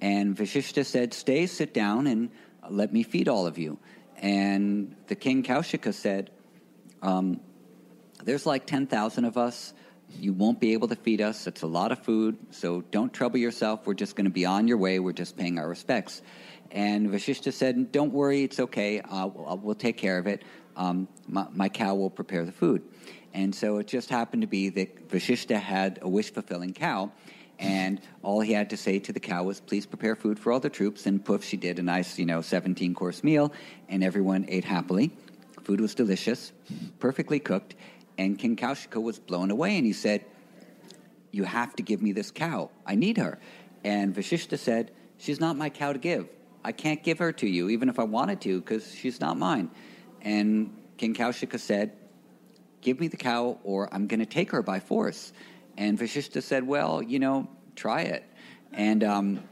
[0.00, 2.30] And Vashishta said, Stay, sit down, and
[2.70, 3.78] let me feed all of you.
[4.16, 6.30] And the king Kaushika said,
[7.02, 7.40] um,
[8.24, 9.74] there's like 10,000 of us.
[10.18, 11.46] You won't be able to feed us.
[11.46, 12.38] It's a lot of food.
[12.50, 13.86] So don't trouble yourself.
[13.86, 14.98] We're just going to be on your way.
[14.98, 16.22] We're just paying our respects.
[16.70, 18.42] And Vashishta said, Don't worry.
[18.42, 19.00] It's okay.
[19.00, 20.42] Uh, we'll, we'll take care of it.
[20.76, 22.82] Um, my, my cow will prepare the food.
[23.32, 27.12] And so it just happened to be that Vashishta had a wish fulfilling cow.
[27.58, 30.60] And all he had to say to the cow was, please prepare food for all
[30.60, 31.06] the troops.
[31.06, 33.52] And poof, she did a nice, you know, 17 course meal.
[33.88, 35.12] And everyone ate happily.
[35.62, 36.52] Food was delicious,
[36.98, 37.74] perfectly cooked.
[38.18, 39.76] And King Kaushika was blown away.
[39.76, 40.24] And he said,
[41.32, 42.70] You have to give me this cow.
[42.86, 43.38] I need her.
[43.82, 46.28] And Vashishta said, She's not my cow to give.
[46.64, 49.70] I can't give her to you, even if I wanted to, because she's not mine.
[50.22, 51.92] And King Kaushika said,
[52.80, 55.32] Give me the cow, or I'm going to take her by force.
[55.76, 58.24] And Vashishta said, Well, you know, try it.
[58.72, 59.42] And um,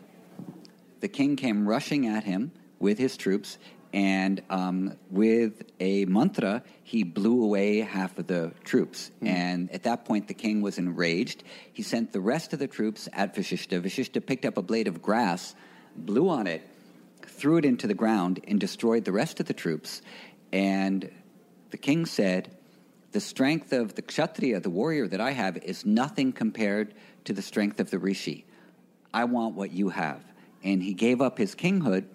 [1.01, 3.59] the king came rushing at him with his troops,
[3.93, 9.11] and um, with a mantra, he blew away half of the troops.
[9.21, 11.45] And at that point, the king was enraged.
[11.73, 13.83] He sent the rest of the troops at Vashishta.
[13.83, 15.55] Vashishta picked up a blade of grass,
[15.95, 16.67] blew on it,
[17.27, 20.01] threw it into the ground, and destroyed the rest of the troops.
[20.53, 21.11] And
[21.71, 22.57] the king said,
[23.13, 26.95] The strength of the Kshatriya, the warrior that I have, is nothing compared
[27.27, 28.47] to the strength of the Rishi.
[29.13, 30.23] I want what you have.
[30.65, 32.07] And he gave up his kinghood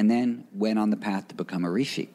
[0.00, 2.08] and then went on the path to become a Rishi.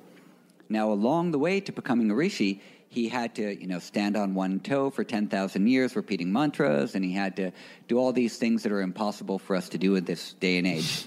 [0.69, 4.33] Now, along the way to becoming a Rishi, he had to, you know, stand on
[4.33, 7.51] one toe for 10,000 years repeating mantras, and he had to
[7.87, 10.65] do all these things that are impossible for us to do in this day and
[10.65, 11.05] age.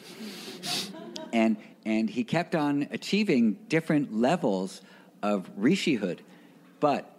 [1.32, 4.80] and, and he kept on achieving different levels
[5.20, 6.20] of Rishihood.
[6.78, 7.12] But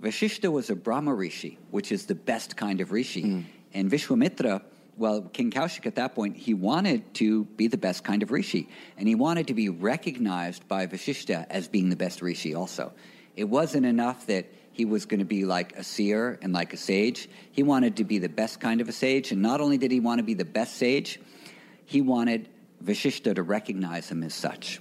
[0.00, 3.22] Vashishta was a Brahma Rishi, which is the best kind of Rishi.
[3.22, 3.40] Hmm.
[3.74, 4.62] And Vishwamitra,
[4.96, 8.68] well, King Kaushik at that point, he wanted to be the best kind of Rishi.
[8.96, 12.92] And he wanted to be recognized by Vashishta as being the best Rishi also.
[13.34, 16.76] It wasn't enough that he was going to be like a seer and like a
[16.76, 17.28] sage.
[17.52, 19.32] He wanted to be the best kind of a sage.
[19.32, 21.20] And not only did he want to be the best sage,
[21.84, 22.48] he wanted
[22.84, 24.80] Vashishta to recognize him as such.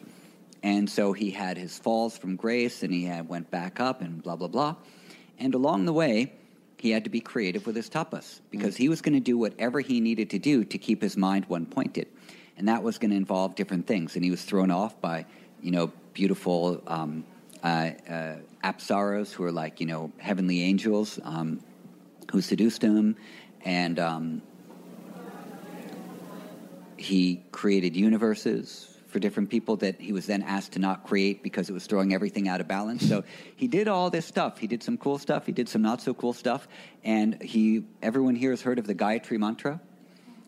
[0.63, 4.21] And so he had his falls from grace and he had, went back up and
[4.21, 4.75] blah, blah, blah.
[5.39, 6.33] And along the way,
[6.81, 9.81] he had to be creative with his tapas because he was going to do whatever
[9.81, 12.07] he needed to do to keep his mind one pointed.
[12.57, 14.15] And that was going to involve different things.
[14.15, 15.27] And he was thrown off by,
[15.61, 17.23] you know, beautiful um,
[17.63, 21.59] uh, uh, apsaras who are like you know heavenly angels um,
[22.31, 23.15] who seduced him,
[23.63, 24.41] and um,
[26.97, 31.69] he created universes for different people that he was then asked to not create because
[31.69, 33.07] it was throwing everything out of balance.
[33.07, 33.23] So
[33.55, 34.57] he did all this stuff.
[34.57, 35.45] He did some cool stuff.
[35.45, 36.67] He did some not so cool stuff.
[37.03, 39.81] And he, everyone here has heard of the Gayatri Mantra.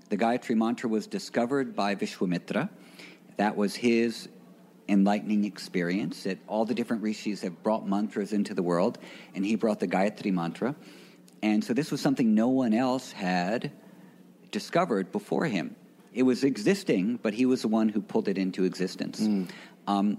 [0.09, 2.69] The Gayatri Mantra was discovered by Vishwamitra.
[3.37, 4.29] That was his
[4.87, 8.97] enlightening experience that all the different rishis have brought mantras into the world,
[9.33, 10.75] and he brought the Gayatri Mantra.
[11.41, 13.71] And so this was something no one else had
[14.51, 15.75] discovered before him.
[16.13, 19.19] It was existing, but he was the one who pulled it into existence.
[19.19, 19.49] Mm.
[19.87, 20.17] Um,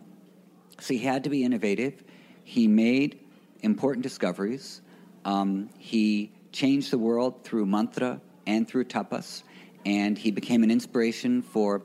[0.80, 2.02] so he had to be innovative.
[2.42, 3.20] He made
[3.60, 4.80] important discoveries.
[5.24, 9.42] Um, he changed the world through mantra and through tapas,
[9.86, 11.82] and he became an inspiration for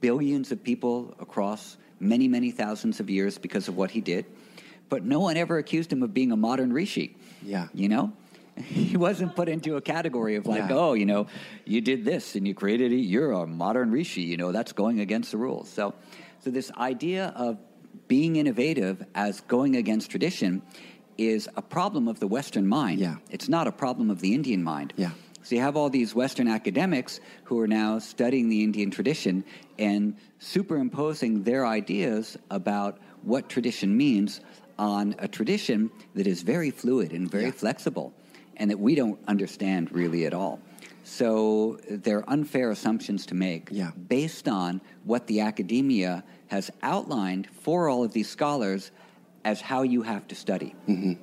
[0.00, 4.24] billions of people across many, many thousands of years because of what he did.
[4.88, 7.16] But no one ever accused him of being a modern rishi.
[7.42, 7.68] Yeah.
[7.74, 8.12] You know?
[8.68, 10.76] he wasn't put into a category of like, yeah.
[10.76, 11.26] oh, you know,
[11.64, 12.96] you did this and you created it.
[12.96, 14.22] You're a modern rishi.
[14.22, 15.68] You know, that's going against the rules.
[15.68, 15.94] So,
[16.40, 17.58] so this idea of
[18.06, 20.62] being innovative as going against tradition
[21.16, 23.00] is a problem of the Western mind.
[23.00, 23.16] Yeah.
[23.30, 24.92] It's not a problem of the Indian mind.
[24.96, 25.10] Yeah.
[25.42, 29.44] So you have all these Western academics who are now studying the Indian tradition
[29.78, 34.40] and superimposing their ideas about what tradition means
[34.78, 37.50] on a tradition that is very fluid and very yeah.
[37.50, 38.12] flexible
[38.58, 40.60] and that we don't understand really at all.
[41.04, 43.92] So they're unfair assumptions to make yeah.
[43.92, 48.90] based on what the academia has outlined for all of these scholars
[49.44, 50.74] as how you have to study.
[50.86, 51.14] Mm-hmm.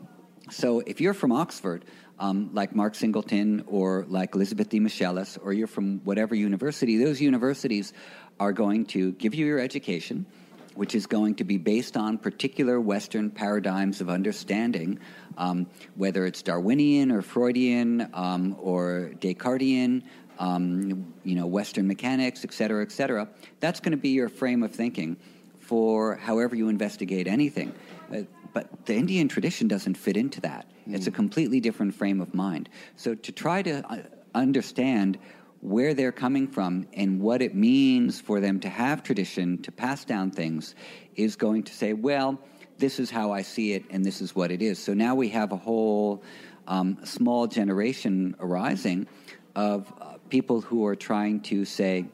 [0.49, 1.85] So if you're from Oxford,
[2.19, 7.21] um, like Mark Singleton or like Elizabeth de Michelis, or you're from whatever university, those
[7.21, 7.93] universities
[8.39, 10.25] are going to give you your education
[10.75, 14.99] which is going to be based on particular Western paradigms of understanding,
[15.37, 20.03] um, whether it's Darwinian or Freudian um, or Descartesian,
[20.37, 23.27] um, you know, Western mechanics, et cetera, et cetera.
[23.59, 25.17] That's going to be your frame of thinking
[25.59, 27.73] for however you investigate anything.
[28.13, 28.21] Uh,
[28.53, 30.69] but the Indian tradition doesn't fit into that.
[30.87, 30.95] Mm.
[30.95, 32.69] It's a completely different frame of mind.
[32.95, 33.97] So to try to uh,
[34.33, 35.17] understand
[35.65, 40.05] where they're coming from and what it means for them to have tradition, to pass
[40.05, 40.75] down things,
[41.15, 42.39] is going to say, well,
[42.77, 44.77] this is how I see it and this is what it is.
[44.77, 46.21] So now we have a whole
[46.67, 49.07] um, small generation arising
[49.55, 52.05] of uh, people who are trying to say,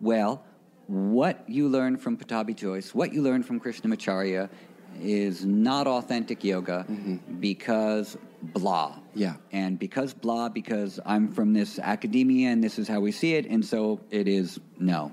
[0.00, 0.42] well,
[0.88, 4.48] what you learn from Pattabhi Jois, what you learn from Krishnamacharya
[5.00, 7.16] is not authentic yoga mm-hmm.
[7.38, 8.16] because
[8.52, 8.98] blah.
[9.14, 9.34] Yeah.
[9.52, 13.46] And because blah, because I'm from this academia and this is how we see it,
[13.46, 15.12] and so it is no.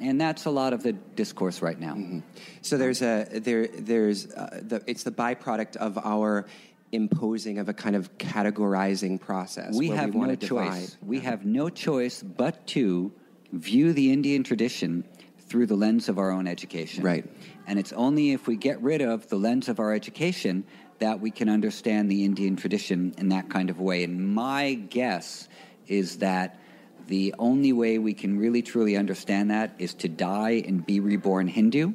[0.00, 1.94] And that's a lot of the discourse right now.
[1.94, 2.20] Mm-hmm.
[2.62, 6.46] So there's a there there's uh, the, it's the byproduct of our
[6.92, 9.74] imposing of a kind of categorizing process.
[9.74, 10.96] We have we no choice.
[11.02, 13.12] We have no choice but to
[13.52, 15.04] view the Indian tradition
[15.40, 17.02] through the lens of our own education.
[17.02, 17.24] Right.
[17.66, 20.64] And it's only if we get rid of the lens of our education
[20.98, 24.04] that we can understand the Indian tradition in that kind of way.
[24.04, 25.48] And my guess
[25.86, 26.58] is that
[27.06, 31.48] the only way we can really truly understand that is to die and be reborn
[31.48, 31.94] Hindu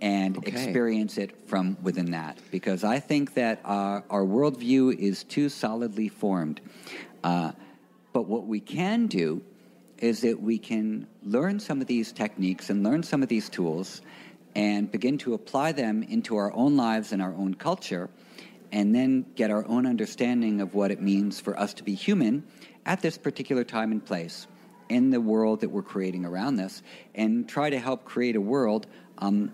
[0.00, 0.50] and okay.
[0.50, 2.38] experience it from within that.
[2.50, 6.60] Because I think that our, our worldview is too solidly formed.
[7.22, 7.52] Uh,
[8.12, 9.42] but what we can do
[9.98, 14.02] is that we can learn some of these techniques and learn some of these tools
[14.54, 18.08] and begin to apply them into our own lives and our own culture
[18.76, 22.44] and then get our own understanding of what it means for us to be human
[22.84, 24.46] at this particular time and place
[24.90, 26.82] in the world that we're creating around us
[27.14, 28.86] and try to help create a world
[29.16, 29.50] um,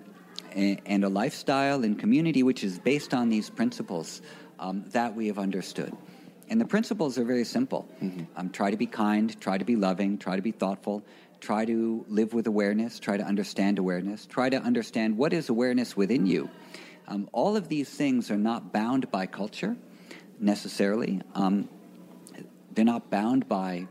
[0.57, 4.23] and a lifestyle and community which is based on these principles
[4.59, 5.97] um, that we have understood.
[6.49, 7.89] And the principles are very simple.
[8.03, 8.25] Mm-hmm.
[8.37, 11.05] Um, try to be kind, try to be loving, try to be thoughtful,
[11.39, 15.97] try to live with awareness, try to understand awareness, try to understand what is awareness
[15.97, 16.51] within you.
[17.09, 19.77] Um, all of these things are not bound by culture
[20.39, 21.21] necessarily.
[21.35, 21.69] Um,
[22.73, 23.87] they're not bound by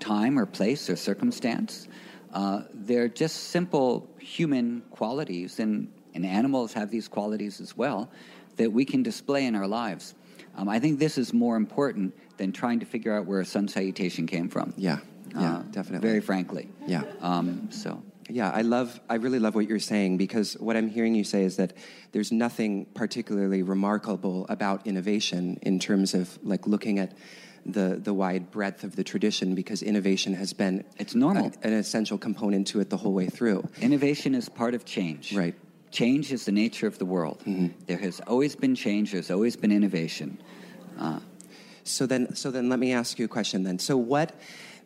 [0.00, 1.88] time or place or circumstance.
[2.32, 8.10] Uh, they're just simple human qualities, and, and animals have these qualities as well
[8.56, 10.14] that we can display in our lives.
[10.56, 13.68] Um, I think this is more important than trying to figure out where a sun
[13.68, 14.74] salutation came from.
[14.76, 14.98] Yeah,
[15.30, 16.06] yeah, uh, definitely.
[16.06, 16.68] Very frankly.
[16.86, 17.04] Yeah.
[17.20, 18.02] Um, so.
[18.32, 21.44] Yeah, I love, I really love what you're saying because what I'm hearing you say
[21.44, 21.72] is that
[22.12, 27.12] there's nothing particularly remarkable about innovation in terms of like looking at
[27.64, 31.72] the the wide breadth of the tradition because innovation has been it's normal a, an
[31.74, 33.62] essential component to it the whole way through.
[33.80, 35.32] Innovation is part of change.
[35.32, 35.54] Right.
[35.92, 37.38] change is the nature of the world.
[37.86, 39.12] There has always been change.
[39.12, 40.38] There's always been innovation.
[40.98, 41.20] Uh,
[41.84, 43.64] So then, so then, let me ask you a question.
[43.64, 44.28] Then, so what,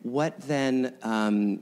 [0.02, 1.60] what then um,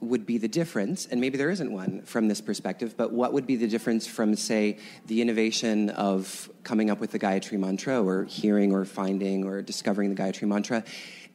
[0.00, 1.06] would be the difference?
[1.06, 4.34] And maybe there isn't one from this perspective, but what would be the difference from,
[4.36, 9.62] say, the innovation of coming up with the Gayatri Mantra, or hearing, or finding, or
[9.62, 10.84] discovering the Gayatri Mantra,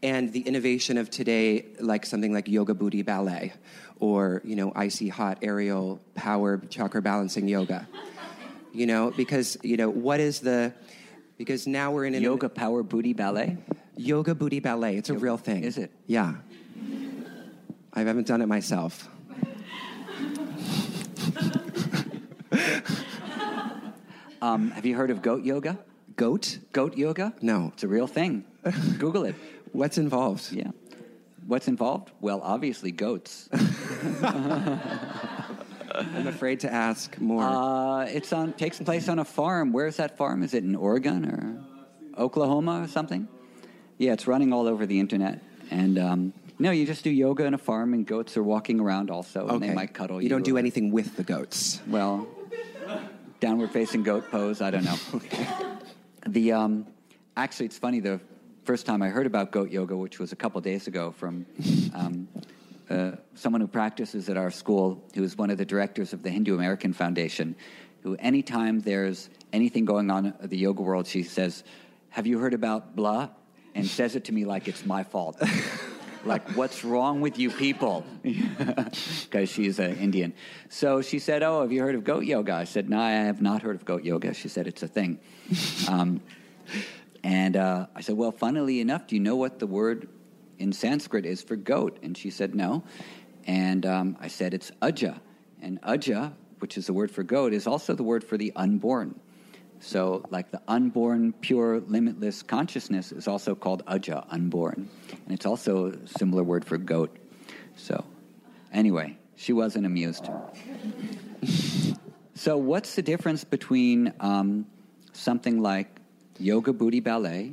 [0.03, 3.53] and the innovation of today, like something like Yoga Booty Ballet,
[3.99, 7.87] or you know, icy hot aerial power chakra balancing yoga?
[8.73, 10.73] You know, because you know, what is the
[11.37, 13.57] because now we're in an yoga Power Booty Ballet?
[13.97, 14.97] Yoga booty ballet.
[14.97, 15.63] It's a real thing.
[15.63, 15.91] Is it?
[16.07, 16.35] Yeah.
[17.93, 19.07] I haven't done it myself.
[24.41, 25.77] Um, have you heard of goat yoga?
[26.15, 26.57] Goat?
[26.73, 27.31] Goat yoga?
[27.41, 27.69] No.
[27.73, 28.43] It's a real thing.
[28.97, 29.35] Google it.
[29.71, 30.51] What's involved?
[30.51, 30.71] Yeah.
[31.45, 32.11] What's involved?
[32.21, 33.47] Well, obviously, goats.
[34.23, 34.79] I'm
[36.25, 37.43] afraid to ask more.
[37.43, 39.73] Uh, it's on takes place on a farm.
[39.73, 40.41] Where's that farm?
[40.41, 43.27] Is it in Oregon or Oklahoma or something?
[43.97, 45.41] Yeah, it's running all over the internet.
[45.69, 49.09] And um, no, you just do yoga in a farm, and goats are walking around
[49.09, 49.69] also, and okay.
[49.69, 50.25] they might cuddle you.
[50.25, 51.81] You don't do anything with the goats.
[51.87, 52.27] Well,
[53.39, 54.61] downward facing goat pose.
[54.61, 54.97] I don't know.
[56.27, 56.85] the um,
[57.35, 57.99] actually, it's funny.
[57.99, 58.21] The
[58.63, 61.47] first time I heard about goat yoga, which was a couple days ago, from
[61.95, 62.27] um,
[62.91, 66.29] uh, someone who practices at our school, who is one of the directors of the
[66.29, 67.55] Hindu American Foundation,
[68.03, 71.63] who anytime there's anything going on in the yoga world, she says,
[72.09, 73.29] "Have you heard about blah?"
[73.73, 75.41] and says it to me like it's my fault.
[76.25, 78.05] like, what's wrong with you people?
[78.23, 80.33] Because she's an Indian.
[80.69, 82.53] So she said, Oh, have you heard of goat yoga?
[82.53, 84.33] I said, No, I have not heard of goat yoga.
[84.33, 85.19] She said, It's a thing.
[85.87, 86.21] Um,
[87.23, 90.07] and uh, I said, Well, funnily enough, do you know what the word
[90.57, 91.99] in Sanskrit is for goat?
[92.01, 92.83] And she said, No.
[93.45, 95.19] And um, I said, It's aja.
[95.61, 99.19] And aja, which is the word for goat, is also the word for the unborn.
[99.83, 104.87] So, like the unborn, pure, limitless consciousness is also called aja, unborn.
[105.25, 107.17] And it's also a similar word for goat.
[107.75, 108.05] So,
[108.71, 110.29] anyway, she wasn't amused.
[112.35, 114.67] so, what's the difference between um,
[115.13, 115.87] something like
[116.37, 117.51] yoga booty ballet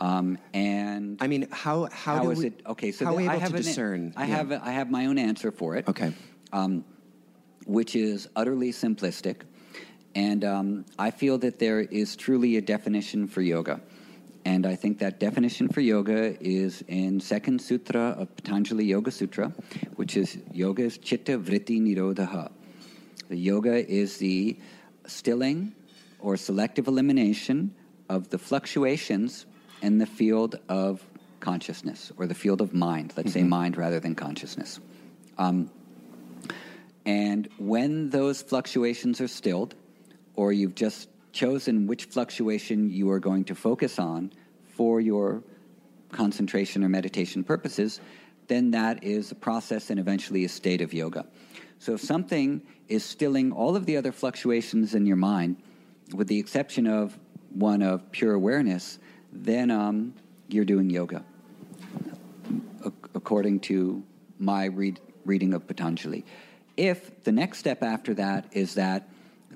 [0.00, 2.60] um, and I mean, how how, how do we, it?
[2.66, 4.12] Okay, so how the- I have to an- discern?
[4.16, 4.36] I Yeah.
[4.36, 5.88] have I have my own answer for it.
[5.88, 6.12] Okay.
[6.52, 6.84] um,
[7.66, 9.42] which is utterly simplistic,
[10.14, 13.80] and um, I feel that there is truly a definition for yoga,
[14.44, 19.52] and I think that definition for yoga is in Second Sutra of Patanjali Yoga Sutra,
[19.96, 22.50] which is yoga is chitta vritti nirodha.
[23.28, 24.58] The yoga is the
[25.06, 25.74] stilling
[26.18, 27.74] or selective elimination
[28.08, 29.46] of the fluctuations
[29.80, 31.02] in the field of
[31.40, 33.12] consciousness or the field of mind.
[33.16, 34.80] Let's say mind rather than consciousness.
[35.38, 35.70] Um,
[37.04, 39.74] and when those fluctuations are stilled,
[40.36, 44.32] or you've just chosen which fluctuation you are going to focus on
[44.74, 45.42] for your
[46.10, 48.00] concentration or meditation purposes,
[48.48, 51.26] then that is a process and eventually a state of yoga.
[51.78, 55.56] So if something is stilling all of the other fluctuations in your mind,
[56.14, 57.18] with the exception of
[57.54, 58.98] one of pure awareness,
[59.32, 60.14] then um,
[60.48, 61.24] you're doing yoga,
[62.84, 64.02] ac- according to
[64.38, 66.24] my read, reading of Patanjali.
[66.76, 69.08] If the next step after that is that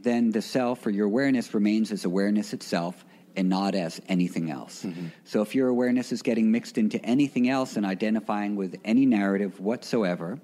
[0.07, 3.05] then the self or your awareness remains as awareness itself
[3.35, 4.85] and not as anything else.
[4.85, 5.09] Mm-hmm.
[5.25, 9.59] So if your awareness is getting mixed into anything else and identifying with any narrative
[9.59, 10.39] whatsoever,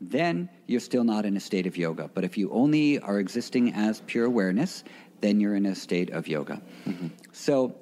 [0.00, 2.08] then you're still not in a state of yoga.
[2.14, 4.84] But if you only are existing as pure awareness,
[5.20, 6.62] then you're in a state of yoga.
[6.86, 7.08] Mm-hmm.
[7.32, 7.74] So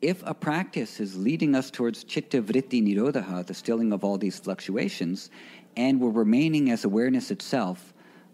[0.00, 4.40] if a practice is leading us towards chitta vritti nirodha, the stilling of all these
[4.40, 5.30] fluctuations,
[5.76, 7.91] and we're remaining as awareness itself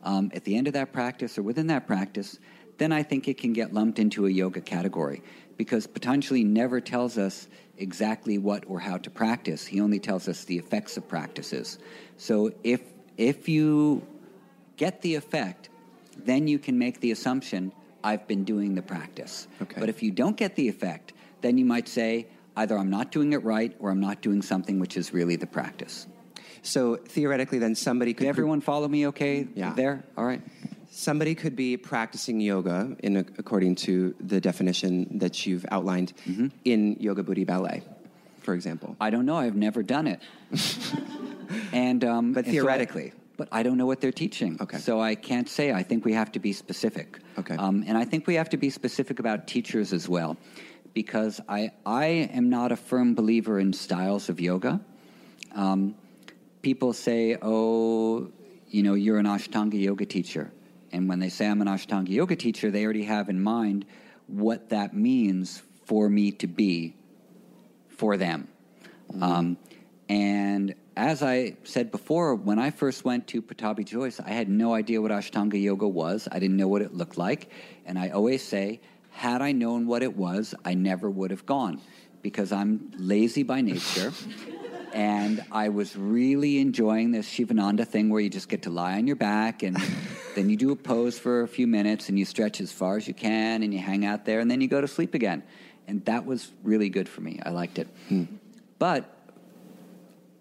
[0.09, 2.39] um, at the end of that practice or within that practice,
[2.79, 5.23] then I think it can get lumped into a yoga category
[5.59, 7.47] because Patanjali never tells us
[7.77, 9.67] exactly what or how to practice.
[9.67, 11.79] He only tells us the effects of practices.
[12.17, 12.81] So if
[13.19, 14.07] if you
[14.77, 15.69] get the effect,
[16.17, 17.71] then you can make the assumption
[18.03, 19.47] I've been doing the practice.
[19.61, 19.79] Okay.
[19.79, 23.35] But if you don't get the effect, then you might say either I'm not doing
[23.35, 26.07] it right or I'm not doing something which is really the practice.
[26.69, 29.73] So theoretically, then somebody could Did everyone follow me okay Yeah.
[29.75, 30.05] there?
[30.17, 30.43] All right.
[30.91, 36.49] somebody could be practicing yoga in according to the definition that you've outlined Mm-hmm.
[36.65, 37.83] in yoga booty ballet,
[38.41, 38.97] for example.
[39.01, 39.37] I don't know.
[39.37, 40.21] I've never done it.
[41.73, 43.13] and um, But and so I- theoretically.
[43.37, 44.59] but I don't know what they're teaching.
[44.61, 44.79] Okay.
[44.79, 45.73] So I can't say.
[45.73, 47.19] I think we have to be specific.
[47.39, 47.55] Okay.
[47.57, 50.37] Um, and I think we have to be specific about teachers as well,
[50.95, 52.07] because I I
[52.39, 54.81] am not a firm believer in styles of yoga.
[55.55, 55.95] Um,
[56.63, 58.31] people say, "Oh,
[58.69, 60.51] you know, you're an Ashtanga yoga teacher."
[60.93, 63.85] And when they say I'm an Ashtanga yoga teacher, they already have in mind
[64.27, 66.95] what that means for me to be
[67.89, 68.49] for them.
[69.21, 69.57] Um,
[70.09, 74.75] and as I said before, when I first went to Pattabhi Jois, I had no
[74.75, 76.29] idea what Ashtanga Yoga was.
[76.31, 77.51] I didn't know what it looked like.
[77.87, 78.81] And I always say,
[79.11, 81.81] had I known what it was, I never would have gone
[82.23, 84.13] because I'm lazy by nature.
[84.93, 89.07] and I was really enjoying this Sivananda thing where you just get to lie on
[89.07, 89.77] your back and
[90.35, 93.07] then you do a pose for a few minutes and you stretch as far as
[93.07, 95.43] you can and you hang out there and then you go to sleep again.
[95.87, 97.41] And that was really good for me.
[97.45, 97.89] I liked it.
[98.09, 98.25] Hmm.
[98.79, 99.15] But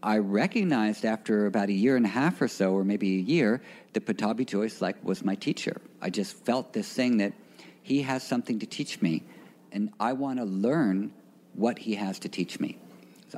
[0.04, 3.62] I recognized after about a year and a half or so, or maybe a year,
[3.94, 5.82] that Pattabhi Jois like was my teacher.
[6.02, 7.34] I just felt this thing that
[7.82, 9.24] he has something to teach me,
[9.72, 11.14] and I want to learn
[11.54, 12.78] what he has to teach me.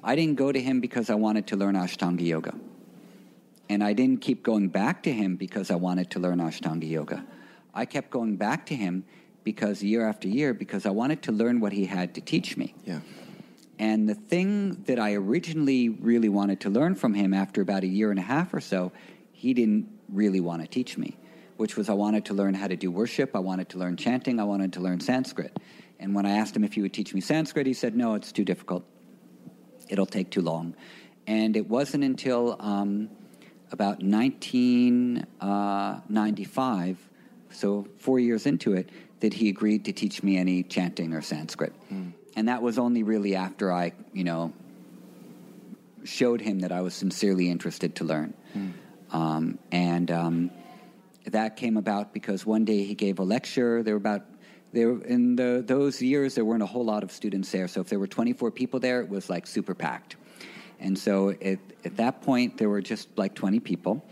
[0.03, 2.55] I didn't go to him because I wanted to learn Ashtanga Yoga.
[3.69, 7.25] And I didn't keep going back to him because I wanted to learn Ashtanga Yoga.
[7.73, 9.03] I kept going back to him
[9.43, 12.73] because year after year, because I wanted to learn what he had to teach me.
[12.85, 12.99] Yeah.
[13.77, 17.87] And the thing that I originally really wanted to learn from him after about a
[17.87, 18.91] year and a half or so,
[19.31, 21.17] he didn't really want to teach me,
[21.57, 24.39] which was I wanted to learn how to do worship, I wanted to learn chanting,
[24.39, 25.57] I wanted to learn Sanskrit.
[25.99, 28.31] And when I asked him if he would teach me Sanskrit, he said, no, it's
[28.31, 28.83] too difficult.
[29.89, 30.75] It'll take too long.
[31.27, 33.09] And it wasn't until um,
[33.71, 36.97] about 1995,
[37.51, 41.73] so four years into it, that he agreed to teach me any chanting or Sanskrit.
[42.35, 44.53] And that was only really after I, you know,
[46.05, 48.33] showed him that I was sincerely interested to learn.
[49.11, 50.51] Um, and um,
[51.25, 53.83] that came about because one day he gave a lecture.
[53.83, 54.25] There were about
[54.71, 57.67] there in the, those years there weren't a whole lot of students there.
[57.67, 60.15] So if there were 24 people there, it was like super packed.
[60.79, 64.03] And so at, at that point there were just like 20 people,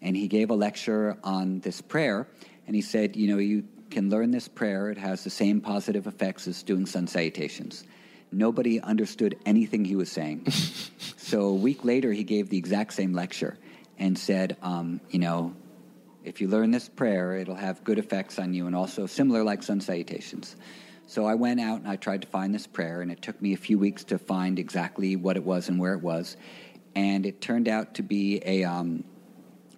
[0.00, 2.28] and he gave a lecture on this prayer.
[2.66, 4.90] And he said, you know, you can learn this prayer.
[4.90, 7.84] It has the same positive effects as doing sun salutations.
[8.30, 10.50] Nobody understood anything he was saying.
[11.16, 13.58] so a week later, he gave the exact same lecture
[13.98, 15.54] and said, um, you know,
[16.24, 19.62] if you learn this prayer, it'll have good effects on you and also similar like
[19.62, 20.56] sun salutations.
[21.06, 23.52] So I went out and I tried to find this prayer, and it took me
[23.52, 26.36] a few weeks to find exactly what it was and where it was.
[26.94, 29.04] And it turned out to be a, um,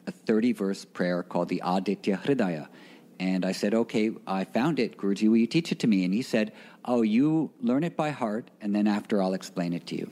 [0.06, 2.68] a 30 verse prayer called the Aditya Hridaya.
[3.18, 4.96] And I said, okay, I found it.
[4.96, 6.04] Guruji, will you teach it to me?
[6.04, 6.52] And he said,
[6.84, 10.08] oh, you learn it by heart, and then after I'll explain it to you.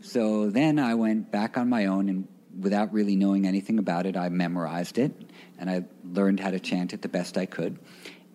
[0.00, 2.28] So then I went back on my own, and
[2.58, 5.12] without really knowing anything about it, I memorized it,
[5.58, 7.78] and I learned how to chant it the best I could.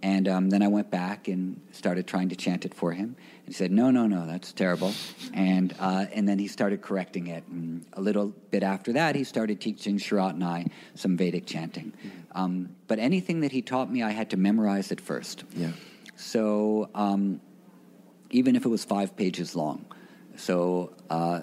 [0.04, 3.16] And um, then I went back and started trying to chant it for him.
[3.46, 4.94] And he said, "No, no, no, that's terrible."
[5.34, 7.46] And uh, and then he started correcting it.
[7.48, 10.66] And a little bit after that, he started teaching Sharath and I
[10.96, 11.94] some Vedic chanting.
[12.34, 15.44] Um, but anything that he taught me, I had to memorize it first.
[15.56, 15.72] Yeah.
[16.16, 17.40] So um,
[18.32, 19.86] even if it was five pages long,
[20.36, 21.42] so uh,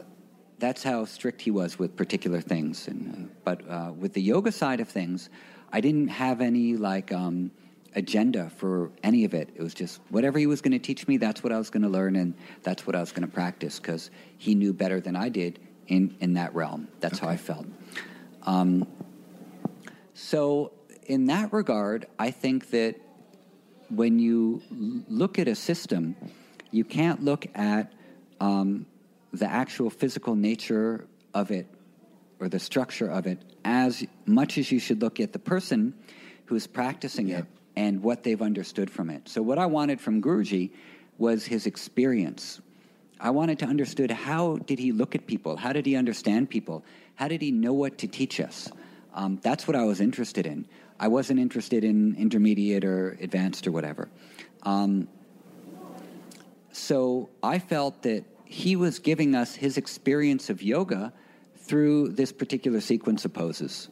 [0.58, 2.88] that's how strict he was with particular things.
[2.88, 5.30] And uh, but uh, with the yoga side of things,
[5.72, 7.50] I didn't have any like um,
[7.94, 9.50] agenda for any of it.
[9.54, 11.16] It was just whatever he was going to teach me.
[11.16, 13.78] That's what I was going to learn, and that's what I was going to practice
[13.78, 16.88] because he knew better than I did in in that realm.
[17.00, 17.66] That's how I felt.
[18.44, 18.86] Um,
[20.14, 20.72] so
[21.06, 22.96] in that regard, I think that
[23.88, 24.62] when you
[25.08, 26.16] look at a system,
[26.70, 27.92] you can't look at
[28.40, 28.86] um,
[29.32, 31.66] the actual physical nature of it
[32.40, 35.92] or the structure of it as much as you should look at the person
[36.46, 37.44] who's practicing it
[37.76, 39.28] and what they've understood from it.
[39.28, 40.70] So, what I wanted from Guruji
[41.18, 42.62] was his experience.
[43.20, 45.58] I wanted to understand how did he look at people?
[45.58, 46.82] How did he understand people?
[47.16, 48.70] How did he know what to teach us?
[49.12, 50.66] Um, that's what I was interested in.
[50.98, 54.08] I wasn't interested in intermediate or advanced or whatever.
[54.62, 55.08] Um,
[56.72, 61.12] so I felt that he was giving us his experience of yoga
[61.68, 63.88] through this particular sequence of poses.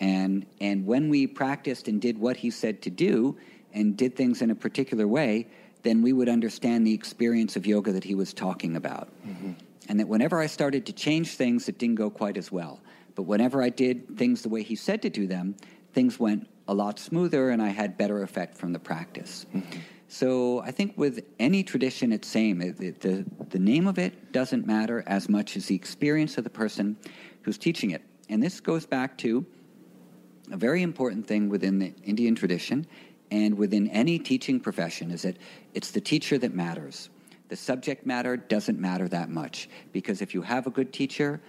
[0.00, 3.36] And, and when we practiced and did what he said to do
[3.72, 5.48] and did things in a particular way,
[5.82, 9.08] then we would understand the experience of yoga that he was talking about.
[9.26, 9.52] Mm-hmm.
[9.88, 12.80] And that whenever I started to change things, it didn't go quite as well.
[13.14, 15.56] But whenever I did things the way he said to do them,
[15.92, 19.46] things went a lot smoother and I had better effect from the practice.
[19.54, 19.78] Mm-hmm.
[20.08, 22.60] So I think with any tradition, it's same.
[22.62, 26.44] It, it- the, the name of it doesn't matter as much as the experience of
[26.44, 26.96] the person
[27.42, 28.02] who's teaching it.
[28.28, 29.44] And this goes back to
[30.50, 32.86] a very important thing within the Indian tradition
[33.30, 35.36] and within any teaching profession is that
[35.74, 37.10] it's the teacher that matters.
[37.48, 41.40] The subject matter doesn't matter that much because if you have a good teacher,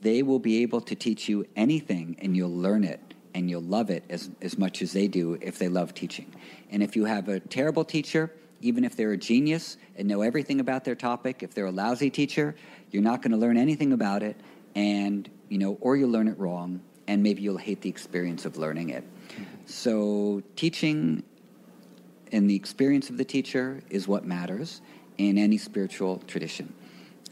[0.00, 3.00] they will be able to teach you anything and you'll learn it
[3.34, 6.34] and you'll love it as, as much as they do if they love teaching.
[6.70, 10.60] And if you have a terrible teacher, even if they're a genius and know everything
[10.60, 12.54] about their topic, if they're a lousy teacher,
[12.90, 14.36] you're not going to learn anything about it,
[14.74, 18.56] and you know, or you'll learn it wrong, and maybe you'll hate the experience of
[18.56, 19.04] learning it.
[19.66, 21.22] So, teaching
[22.32, 24.80] and the experience of the teacher is what matters
[25.18, 26.72] in any spiritual tradition.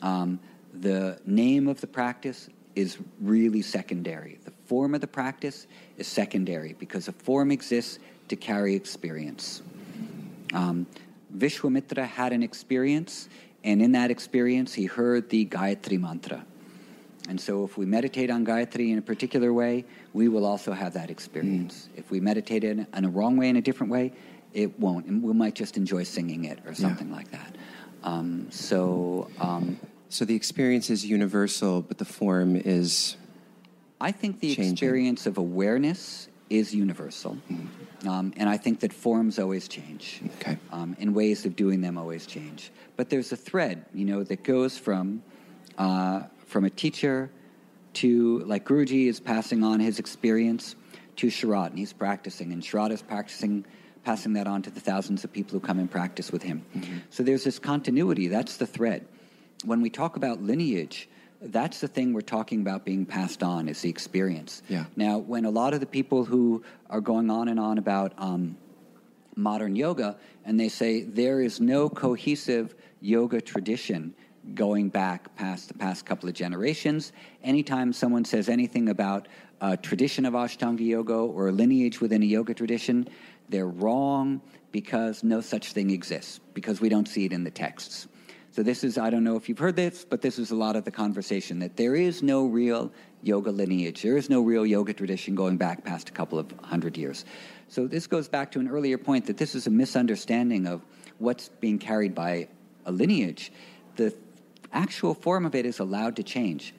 [0.03, 0.41] Um,
[0.73, 4.39] the name of the practice is really secondary.
[4.45, 5.67] The form of the practice
[5.97, 7.99] is secondary because the form exists
[8.29, 9.63] to carry experience.
[10.53, 10.87] Um,
[11.37, 13.29] Vishwamitra had an experience,
[13.65, 16.45] and in that experience, he heard the Gayatri mantra.
[17.29, 20.93] And so, if we meditate on Gayatri in a particular way, we will also have
[20.93, 21.89] that experience.
[21.93, 21.99] Mm.
[21.99, 24.13] If we meditate in, in, a wrong way, in a different way,
[24.53, 25.07] it won't.
[25.07, 27.17] And we might just enjoy singing it or something yeah.
[27.17, 27.57] like that.
[28.03, 33.17] Um, so, um, so the experience is universal, but the form is.
[34.01, 34.73] I think the changing.
[34.73, 37.39] experience of awareness is universal.
[37.51, 38.07] Mm.
[38.07, 40.21] Um, and I think that forms always change.
[40.41, 40.59] Okay.
[40.73, 42.71] Um, and ways of doing them always change.
[42.97, 45.23] But there's a thread, you know, that goes from
[45.79, 47.31] uh, from a teacher
[47.95, 50.77] to, like Guruji is passing on his experience
[51.17, 53.65] to Sharath, and he's practicing, and Sharath is practicing,
[54.05, 56.65] passing that on to the thousands of people who come and practice with him.
[56.77, 56.99] Mm-hmm.
[57.11, 58.29] So there's this continuity.
[58.29, 59.07] That's the thread.
[59.65, 61.09] When we talk about lineage,
[61.45, 64.63] that's the thing we're talking about being passed on is the experience.
[64.69, 64.85] Yeah.
[64.97, 68.57] Now, when a lot of the people who are going on and on about um,
[69.37, 74.15] modern yoga, and they say there is no cohesive yoga tradition
[74.55, 77.13] going back past the past couple of generations.
[77.43, 79.27] Anytime someone says anything about
[79.61, 83.09] a tradition of Ashtanga yoga or a lineage within a yoga tradition,
[83.49, 84.43] they're wrong
[84.73, 88.09] because no such thing exists, because we don't see it in the texts.
[88.55, 90.77] So, this is, I don't know if you've heard this, but this is a lot
[90.77, 94.03] of the conversation that there is no real yoga lineage.
[94.03, 97.25] There is no real yoga tradition going back past a couple of hundred years.
[97.67, 100.83] So, this goes back to an earlier point that this is a misunderstanding of
[101.19, 102.47] what's being carried by
[102.87, 103.51] a lineage.
[103.97, 104.15] The
[104.73, 106.77] actual form of it is allowed to change.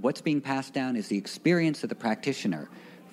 [0.00, 2.68] What's being passed down is the experience of the practitioner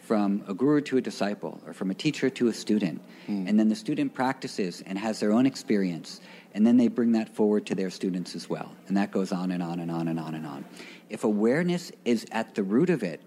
[0.07, 3.01] from a guru to a disciple or from a teacher to a student.
[3.27, 3.49] Mm.
[3.49, 6.21] And then the student practices and has their own experience.
[6.53, 8.71] And then they bring that forward to their students as well.
[8.87, 10.63] And that goes on and on and on and on and on.
[11.09, 13.21] If awareness is at the root of it,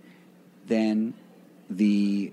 [0.68, 1.12] then
[1.68, 2.32] the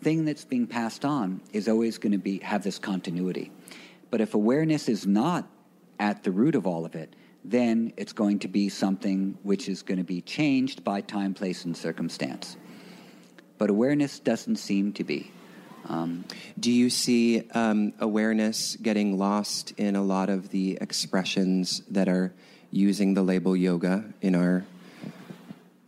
[0.00, 3.50] thing that's being passed on is always going to be have this continuity.
[4.12, 5.44] But if awareness is not
[5.98, 9.82] at the root of all of it, then it's going to be something which is
[9.82, 12.56] going to be changed by time, place, and circumstance.
[13.58, 15.30] But awareness doesn't seem to be.
[15.88, 16.24] Um,
[16.58, 22.32] Do you see um, awareness getting lost in a lot of the expressions that are
[22.70, 24.64] using the label yoga in our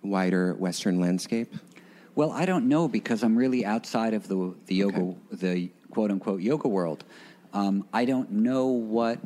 [0.02, 1.54] wider Western landscape?
[2.14, 5.16] Well, I don't know because I'm really outside of the the yoga, okay.
[5.32, 7.04] the quote unquote yoga world.
[7.52, 9.18] Um, I don't know what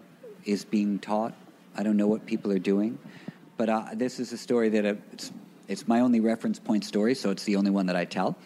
[0.45, 1.34] is being taught
[1.76, 2.99] I don't know what people are doing,
[3.57, 5.32] but uh, this is a story that uh, it's,
[5.68, 8.36] it's my only reference point story, so it's the only one that I tell.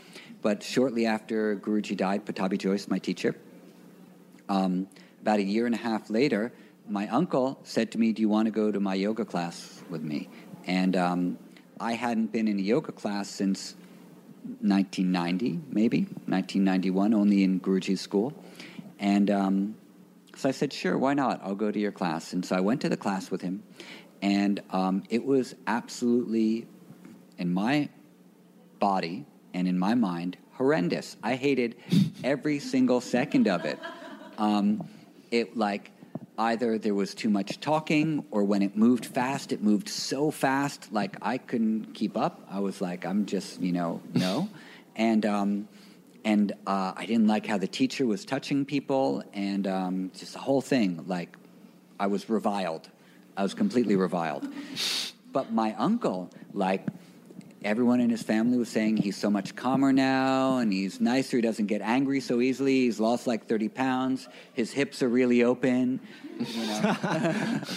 [0.40, 3.34] But shortly after Guruji died, Pattabhi Jois, my teacher,
[4.48, 4.88] um,
[5.22, 6.52] about a year and a half later,
[6.88, 10.02] my uncle said to me, "Do you want to go to my yoga class with
[10.02, 10.28] me?"
[10.66, 11.38] And um,
[11.80, 13.74] I hadn't been in a yoga class since
[14.60, 18.32] 1990, maybe 1991, only in Guruji's school,
[18.98, 19.74] and um,
[20.38, 21.40] so I said, sure, why not?
[21.42, 22.32] I'll go to your class.
[22.32, 23.64] And so I went to the class with him,
[24.22, 26.68] and um, it was absolutely,
[27.39, 27.89] in my
[28.78, 29.24] body
[29.55, 31.16] and in my mind, horrendous.
[31.22, 31.76] I hated
[32.24, 33.78] every single second of it.
[34.36, 34.89] Um,
[35.30, 35.91] it like
[36.39, 40.91] either there was too much talking or when it moved fast it moved so fast
[40.93, 44.49] like i couldn't keep up i was like i'm just you know no
[44.99, 45.68] and um,
[46.24, 50.41] and uh, I didn't like how the teacher was touching people, and um, just the
[50.41, 51.05] whole thing.
[51.07, 51.36] Like,
[51.99, 52.91] I was reviled.
[53.36, 54.47] I was completely reviled.
[55.32, 56.86] But my uncle, like,
[57.68, 61.36] everyone in his family was saying he's so much calmer now, and he's nicer.
[61.36, 62.80] He doesn't get angry so easily.
[62.86, 64.26] He's lost like thirty pounds.
[64.54, 66.00] His hips are really open,
[66.38, 66.96] you know.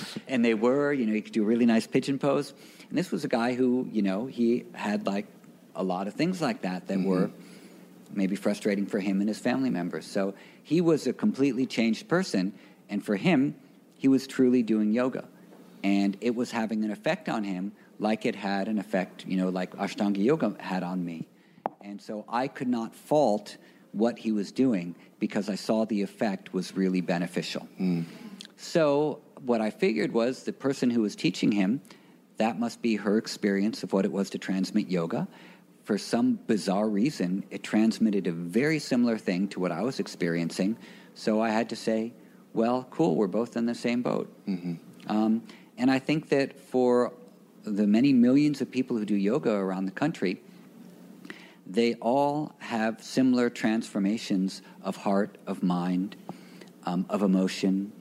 [0.29, 2.53] and they were, you know, he could do a really nice pigeon pose.
[2.87, 5.27] And this was a guy who, you know, he had like
[5.75, 7.07] a lot of things like that that mm-hmm.
[7.07, 7.31] were
[8.13, 10.05] maybe frustrating for him and his family members.
[10.05, 10.33] So
[10.63, 12.53] he was a completely changed person,
[12.89, 13.55] and for him,
[13.97, 15.25] he was truly doing yoga.
[15.83, 19.47] And it was having an effect on him like it had an effect, you know,
[19.47, 21.27] like Ashtanga Yoga had on me.
[21.79, 23.55] And so I could not fault
[23.93, 27.67] what he was doing because I saw the effect was really beneficial.
[27.79, 28.05] Mm.
[28.57, 31.81] So what I figured was the person who was teaching him,
[32.37, 35.27] that must be her experience of what it was to transmit yoga
[35.83, 40.77] for some bizarre reason, it transmitted a very similar thing to what I was experiencing.
[41.15, 42.13] So I had to say,
[42.53, 44.31] well, cool, we're both in the same boat.
[44.47, 44.75] Mm-hmm.
[45.11, 45.43] Um,
[45.77, 47.13] and I think that for
[47.63, 50.41] the many millions of people who do yoga around the country,
[51.67, 56.15] they all have similar transformations of heart, of mind,
[56.85, 57.91] um, of emotion,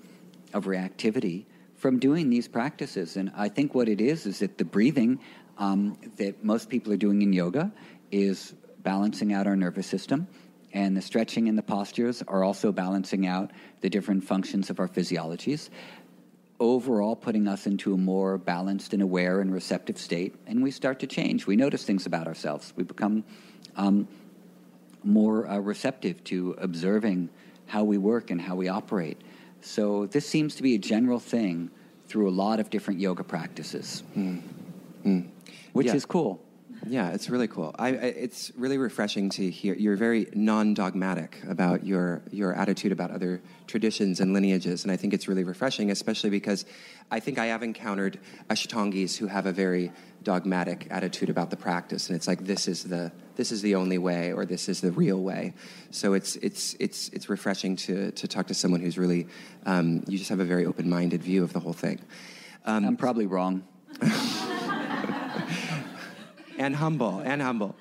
[0.52, 1.44] of reactivity
[1.76, 3.16] from doing these practices.
[3.16, 5.20] And I think what it is is that the breathing
[5.58, 7.72] um, that most people are doing in yoga
[8.10, 10.26] is balancing out our nervous system.
[10.72, 13.50] And the stretching and the postures are also balancing out
[13.80, 15.68] the different functions of our physiologies
[16.60, 21.00] overall putting us into a more balanced and aware and receptive state, and we start
[21.00, 21.46] to change.
[21.46, 22.72] We notice things about ourselves.
[22.76, 23.24] We become
[23.76, 24.06] um,
[25.02, 27.30] more uh, receptive to observing
[27.66, 29.20] how we work and how we operate.
[29.62, 31.70] So, this seems to be a general thing
[32.06, 34.42] through a lot of different yoga practices, Mm.
[35.04, 35.28] Mm.
[35.72, 35.94] which Yeah.
[35.96, 36.40] is cool.
[36.86, 37.74] Yeah, it's really cool.
[37.78, 39.74] I, I, it's really refreshing to hear.
[39.74, 45.12] You're very non-dogmatic about your your attitude about other traditions and lineages, and I think
[45.12, 46.64] it's really refreshing, especially because
[47.10, 48.18] I think I have encountered
[48.48, 52.84] Ashtangis who have a very dogmatic attitude about the practice, and it's like this is
[52.84, 55.52] the this is the only way, or this is the real way.
[55.90, 59.26] So it's it's it's it's refreshing to to talk to someone who's really
[59.66, 62.00] um, you just have a very open-minded view of the whole thing.
[62.64, 63.64] Um, I'm probably wrong.
[66.60, 67.74] and humble and humble.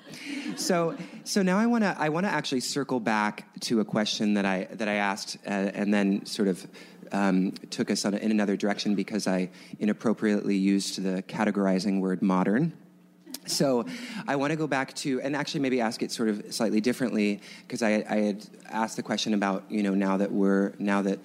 [0.56, 4.34] So so now I want to I want to actually circle back to a question
[4.34, 5.50] that I that I asked uh,
[5.80, 6.66] and then sort of
[7.12, 12.72] um, took us a, in another direction because I inappropriately used the categorizing word modern.
[13.46, 13.84] So
[14.28, 17.40] I want to go back to, and actually maybe ask it sort of slightly differently,
[17.66, 21.18] because I, I had asked the question about, you know, now that we're, now that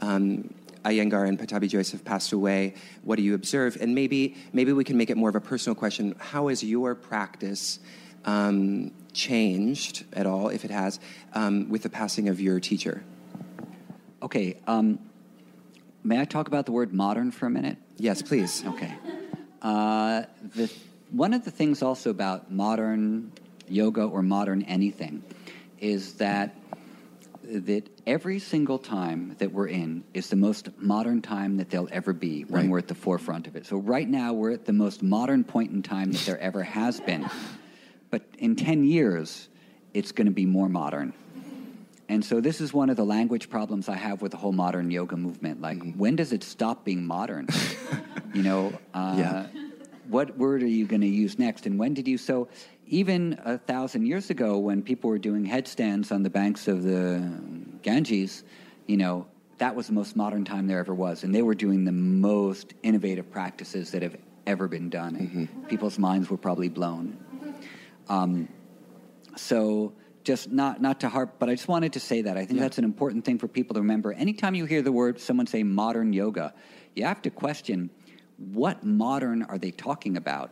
[0.00, 0.54] um,
[0.84, 3.76] Iyengar and Pattabhi Jois have passed away, what do you observe?
[3.80, 6.14] And maybe, maybe we can make it more of a personal question.
[6.18, 7.78] How has your practice
[8.24, 11.00] um, changed at all, if it has,
[11.34, 13.04] um, with the passing of your teacher?
[14.22, 14.98] Okay, um,
[16.04, 17.76] may I talk about the word modern for a minute?
[17.96, 18.64] Yes, please.
[18.66, 18.94] Okay.
[19.60, 20.22] Uh,
[20.54, 20.72] the,
[21.10, 23.32] one of the things also about modern
[23.68, 25.22] yoga or modern anything
[25.78, 26.54] is that
[27.60, 32.12] that every single time that we're in is the most modern time that they'll ever
[32.12, 32.70] be when Right.
[32.70, 33.66] we're at the forefront of it.
[33.66, 37.00] So right now we're at the most modern point in time that there ever has
[37.00, 37.28] been.
[38.10, 39.48] But in 10 years
[39.94, 41.12] it's going to be more modern.
[42.08, 44.90] And so this is one of the language problems I have with the whole modern
[44.90, 45.60] yoga movement.
[45.62, 47.48] Like, when does it stop being modern?
[48.34, 49.46] you know, uh, Yeah.
[50.08, 51.64] what word are you going to use next?
[51.66, 52.18] And when did you?
[52.18, 52.48] So,
[52.86, 57.22] even a thousand years ago, when people were doing headstands on the banks of the
[57.82, 58.44] Ganges,
[58.86, 59.26] you know,
[59.58, 61.24] that was the most modern time there ever was.
[61.24, 64.16] And they were doing the most innovative practices that have
[64.46, 65.16] ever been done.
[65.16, 67.16] And people's minds were probably blown.
[68.08, 68.48] Um,
[69.36, 69.92] so
[70.24, 72.64] just not not to harp, but I just wanted to say that I think Yeah.
[72.64, 74.12] that's an important thing for people to remember.
[74.12, 76.54] Anytime you hear the word someone say modern yoga,
[76.94, 77.90] you have to question
[78.36, 80.50] what modern are they talking about,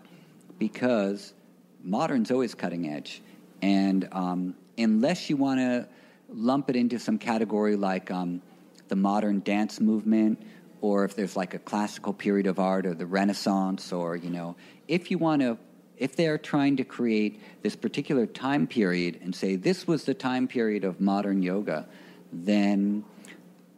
[0.59, 1.35] because
[1.83, 3.23] modern's always cutting edge,
[3.63, 5.89] and um, unless you want to
[6.33, 8.41] lump it into some category like um,
[8.89, 10.41] the modern dance movement
[10.81, 14.55] or if there's like a classical period of art or the renaissance or you know
[14.87, 15.59] if you want to
[15.97, 20.47] if they're trying to create this particular time period and say this was the time
[20.47, 21.87] period of modern yoga
[22.33, 23.05] then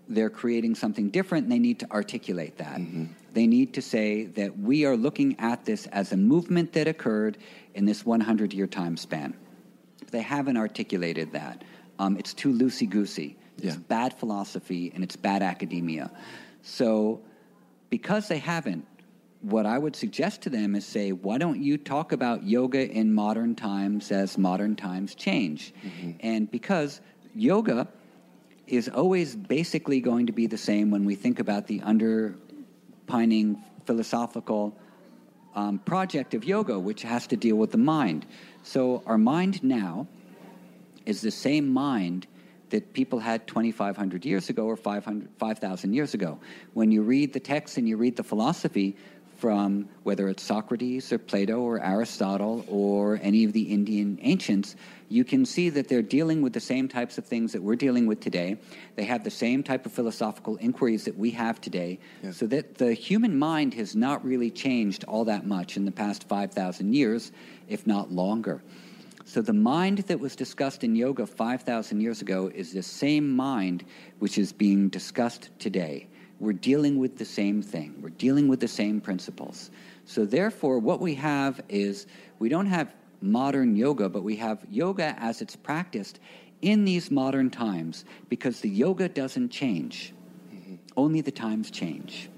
[0.08, 2.80] they're creating something different and they need to articulate that.
[3.32, 7.38] They need to say that we are looking at this as a movement that occurred
[7.74, 9.34] in this 100 year time span.
[10.10, 11.64] They haven't articulated that,
[11.98, 13.36] um, it's too loosey goosey.
[13.56, 13.82] It's Yeah.
[13.88, 16.10] bad philosophy and it's bad academia.
[16.62, 17.20] So,
[17.90, 18.86] because they haven't,
[19.42, 23.12] what I would suggest to them is say, why don't you talk about yoga in
[23.12, 25.74] modern times as modern times change?
[26.20, 27.00] And because
[27.34, 27.88] yoga
[28.68, 34.76] is always basically going to be the same when we think about the underpinning philosophical
[35.54, 38.26] um, project of yoga, which has to deal with the mind.
[38.62, 40.06] So, our mind now
[41.04, 42.26] is the same mind
[42.70, 46.38] that people had 2,500 years ago or 500 5,000 years ago.
[46.72, 48.96] When you read the text and you read the philosophy
[49.42, 54.76] from whether it's Socrates or Plato or Aristotle or any of the Indian ancients,
[55.08, 58.06] you can see that they're dealing with the same types of things that we're dealing
[58.06, 58.56] with today.
[58.94, 61.98] They have the same type of philosophical inquiries that we have today.
[62.22, 62.30] Yeah.
[62.30, 66.28] So that the human mind has not really changed all that much in the past
[66.28, 67.32] 5,000 years,
[67.66, 68.62] if not longer.
[69.24, 73.82] So the mind that was discussed in yoga 5,000 years ago is the same mind
[74.20, 76.06] which is being discussed today.
[76.42, 77.94] We're dealing with the same thing.
[78.02, 79.70] We're dealing with the same principles.
[80.06, 82.08] So therefore, what we have is
[82.40, 86.18] we don't have modern yoga, but we have yoga as it's practiced
[86.60, 90.14] in these modern times because the yoga doesn't change.
[90.96, 92.28] Only the times change.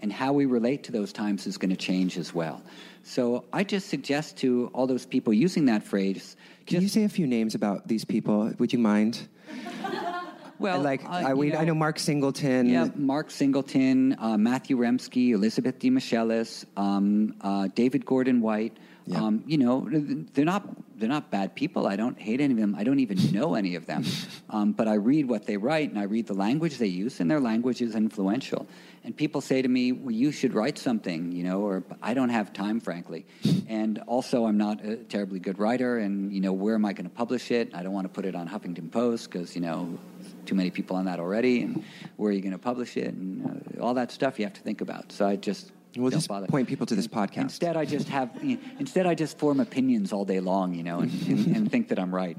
[0.00, 2.62] And how we relate to those times is going to change as well.
[3.02, 6.36] So I just suggest to all those people using that phrase.
[6.66, 8.52] Can you say a few names about these people?
[8.58, 9.26] Would you mind?
[10.58, 12.68] Well, like uh, I, we, I know Mark Singleton.
[12.68, 18.76] Yeah, Mark Singleton, uh, Matthew Remski, Elizabeth De Michelis, um, uh, David Gordon White.
[19.06, 19.22] Yeah.
[19.22, 19.86] Um, you know,
[20.32, 21.86] they're not they're not bad people.
[21.86, 22.74] I don't hate any of them.
[22.74, 24.04] I don't even know any of them.
[24.50, 27.28] Um, but I read what they write and I read the language they use, and
[27.28, 28.68] their language is influential.
[29.02, 32.28] And people say to me, "Well, you should write something," you know, or I don't
[32.28, 33.26] have time, frankly.
[33.66, 37.08] And also, I'm not a terribly good writer, and you know, where am I going
[37.10, 37.74] to publish it?
[37.74, 39.98] I don't want to put it on Huffington Post because you know,
[40.46, 41.84] too many people on that already, and
[42.16, 43.44] where are you going to publish it, and
[43.78, 45.12] uh, all that stuff you have to think about.
[45.12, 46.46] So I just We'll don't just bother.
[46.48, 47.42] point people to this podcast.
[47.42, 48.30] Instead, I just have.
[48.42, 51.70] you know, Instead, I just form opinions all day long, you know, and, and, and
[51.70, 52.36] think that I'm right.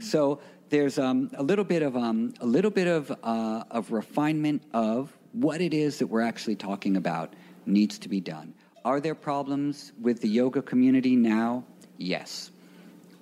[0.00, 4.62] So there's um, a little bit of um, a little bit of uh, of refinement
[4.72, 7.32] of what it is that we're actually talking about
[7.66, 8.52] needs to be done.
[8.84, 11.64] Are there problems with the yoga community now?
[11.96, 12.50] Yes.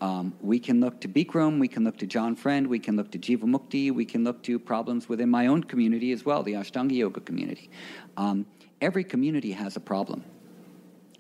[0.03, 3.13] Um, we can look to Bikram, we can look to John Friend, we can look
[3.13, 6.91] to Jivamukti, we can look to problems within my own community as well, the Ashtanga
[6.91, 7.71] Yoga community.
[8.17, 8.45] Um,
[8.81, 10.25] every community has a problem.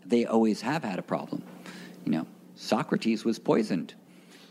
[0.04, 1.44] They always have had a problem.
[2.04, 2.26] You know,
[2.56, 3.94] Socrates was poisoned.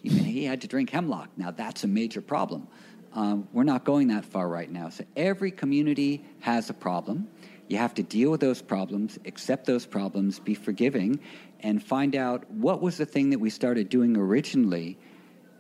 [0.02, 1.28] He had to drink hemlock.
[1.36, 2.70] Now that's a major problem.
[3.14, 4.88] Um, we're not going that far right now.
[4.88, 7.28] So every community has a problem.
[7.68, 11.20] You have to deal with those problems, accept those problems, be forgiving,
[11.62, 14.98] and find out what was the thing that we started doing originally.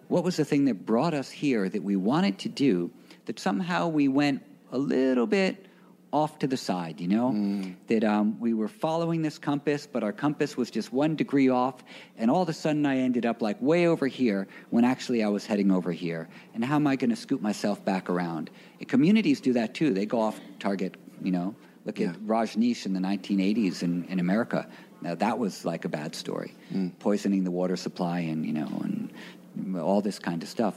[0.07, 2.91] What was the thing that brought us here that we wanted to do
[3.25, 5.65] that somehow we went a little bit
[6.11, 7.73] off to the side, you know?
[7.87, 11.83] That um, we were following this compass, but our compass was just one degree off,
[12.17, 15.29] and all of a sudden I ended up like way over here when actually I
[15.29, 16.27] was heading over here.
[16.53, 18.49] And how am I going to scoop myself back around?
[18.79, 19.93] And communities do that too.
[19.93, 21.55] They go off target, you know?
[21.85, 22.09] Look Yeah.
[22.09, 24.67] at Rajneesh in the 1980s in, in America.
[25.01, 26.53] Now that was like a bad story,
[26.99, 30.75] poisoning the water supply and you know and all this kind of stuff.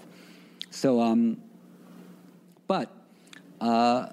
[0.70, 1.37] So, um,
[2.66, 2.91] but
[3.61, 4.09] uh,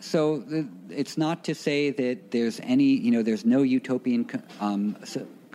[0.00, 4.28] so the, it's not to say that there's any you know there's no utopian
[4.60, 4.96] um,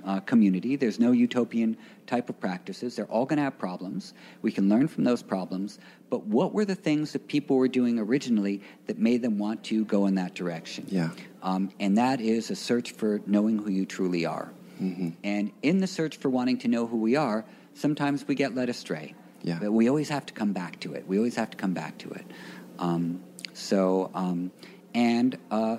[0.05, 0.75] uh, community.
[0.75, 2.95] There's no utopian type of practices.
[2.95, 4.13] They're all going to have problems.
[4.41, 5.77] We can learn from those problems.
[6.09, 9.85] But what were the things that people were doing originally that made them want to
[9.85, 10.85] go in that direction?
[10.87, 11.09] Yeah.
[11.41, 14.51] Um, and that is a search for knowing who you truly are.
[14.81, 15.09] Mm-hmm.
[15.23, 18.69] And in the search for wanting to know who we are, sometimes we get led
[18.69, 19.13] astray.
[19.41, 19.59] Yeah.
[19.61, 21.07] But we always have to come back to it.
[21.07, 22.25] We always have to come back to it.
[22.77, 23.23] Um,
[23.53, 24.51] so, um,
[24.93, 25.77] and, uh,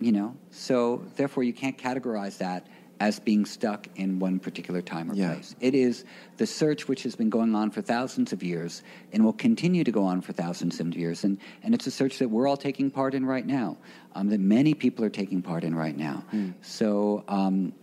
[0.00, 2.66] you know, so therefore you can't categorize that
[3.04, 5.34] as being stuck in one particular time or Yeah.
[5.34, 5.54] place.
[5.60, 6.04] It is
[6.38, 8.82] the search which has been going on for thousands of years
[9.12, 11.22] and will continue to go on for thousands of years.
[11.22, 13.76] And, and it's a search that we're all taking part in right now,
[14.14, 16.24] um, that many people are taking part in right now.
[16.30, 16.50] Hmm.
[16.62, 17.74] So, um,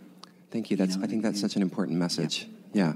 [0.49, 0.76] Thank you.
[0.76, 2.47] That's, know, I think that's such an important message.
[2.74, 2.93] Yeah.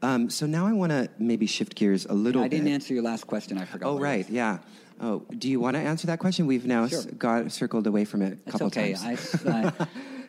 [0.00, 2.46] Um, so now I want to maybe shift gears a little bit.
[2.46, 2.72] I didn't bit.
[2.74, 3.58] answer your last question.
[3.58, 3.86] I forgot.
[3.90, 4.26] Oh, right.
[4.30, 4.58] Yeah.
[4.98, 6.46] Oh, do you want to answer that question?
[6.46, 7.02] We've now Sure.
[7.18, 8.94] got circled away from it a couple okay.
[8.94, 9.44] times.
[9.44, 9.72] I,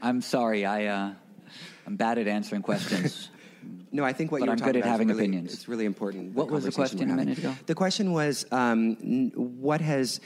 [0.01, 0.65] I, am sorry.
[0.65, 1.13] I, uh,
[1.87, 3.29] I'm bad at answering questions.
[3.89, 5.23] No, I think what But you were I'm talking good at about is having really,
[5.23, 5.53] opinions.
[5.53, 6.35] It's really important.
[6.35, 7.55] What was the question a minute ago?
[7.65, 10.19] The question was, um, n- what has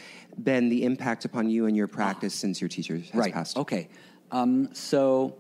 [0.44, 3.34] been the impact upon you and your practice since your teacher has right.
[3.34, 3.58] passed?
[3.58, 3.88] Okay.
[4.32, 5.36] Um, so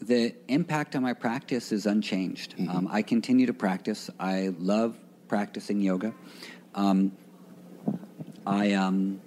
[0.00, 2.56] the impact on my practice is unchanged.
[2.56, 2.70] Mm-hmm.
[2.70, 4.10] Um, I continue to practice.
[4.18, 4.96] I love
[5.26, 6.14] practicing yoga.
[6.74, 7.12] Um,
[8.46, 9.20] I um,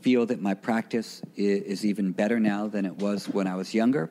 [0.00, 3.74] feel that my practice is, is even better now than it was when I was
[3.74, 4.10] younger,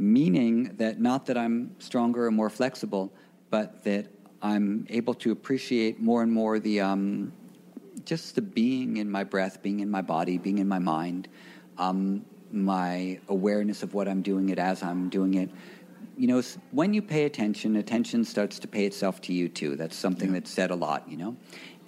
[0.00, 3.12] meaning that not that I'm stronger or more flexible,
[3.50, 4.06] but that
[4.42, 7.32] I'm able to appreciate more and more the um,
[8.04, 11.28] just the being in my breath, being in my body, being in my mind,
[11.76, 15.50] um, my awareness of what I'm doing it as I'm doing it.
[16.16, 19.76] You know, when you pay attention, attention starts to pay itself to you too.
[19.76, 21.36] That's something that's said a lot, you know,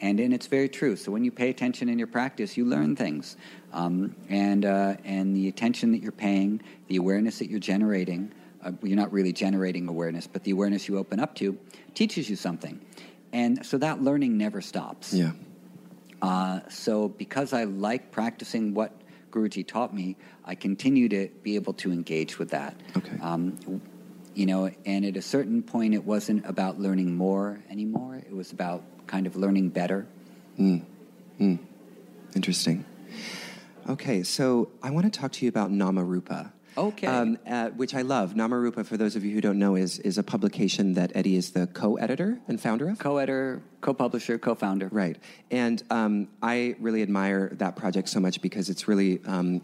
[0.03, 0.97] and and it's very true.
[0.97, 3.37] So when you pay attention in your practice, you learn things,
[3.73, 8.33] um, and uh, and the attention that you're paying, the awareness that you're generating.
[8.63, 11.59] Uh, you're not really generating awareness, but the awareness you open up to
[11.95, 12.81] teaches you something,
[13.33, 15.15] and so that learning never stops.
[15.15, 15.33] Yeah.
[16.21, 18.93] Uh, so because I like practicing what
[19.33, 22.77] Guruji taught me, I continue to be able to engage with that.
[22.97, 23.19] Okay.
[23.21, 23.59] Um,
[24.35, 28.17] you know, and at a certain point, it wasn't about learning more anymore.
[28.17, 30.07] It was about kind of learning better.
[32.35, 32.85] Interesting.
[33.89, 36.53] Okay, so I want to talk to you about Namarupa.
[36.77, 37.07] Okay.
[37.47, 38.33] uh, which I love.
[38.35, 41.51] Namarupa, for those of you who don't know, is, is a publication that Eddie is
[41.51, 42.99] the co editor and founder of.
[42.99, 44.89] Co-editor, co-publisher, co-founder.
[44.91, 45.19] Right.
[45.51, 49.61] And um, I really admire that project so much because it's really um,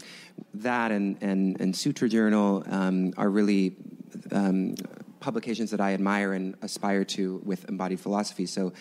[0.55, 3.75] that and, and, and Sutra Journal um, are really
[4.31, 4.75] um,
[5.21, 8.47] publications that I admire and aspire to with embodied philosophy.
[8.47, 8.73] So,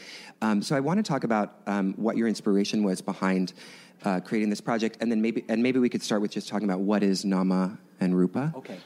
[0.42, 3.54] um, so I want to talk about um, what your inspiration was behind
[4.04, 6.70] uh, creating this project, and then maybe and maybe we could start with just talking
[6.70, 8.54] about what is Nama and Rupa.
[8.56, 8.78] Okay.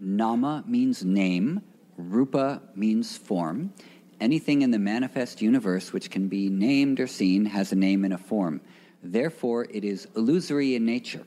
[0.00, 1.62] Nama means name,
[1.96, 3.72] Rupa means form.
[4.20, 8.14] Anything in the manifest universe which can be named or seen has a name and
[8.14, 8.60] a form.
[9.02, 11.24] Therefore, it is illusory in nature.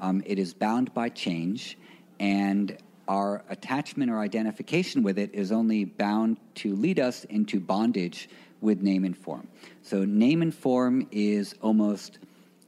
[0.00, 1.76] Um, it is bound by change,
[2.20, 2.76] and
[3.08, 8.28] our attachment or identification with it is only bound to lead us into bondage
[8.60, 9.46] with name and form.
[9.82, 12.18] So, name and form is almost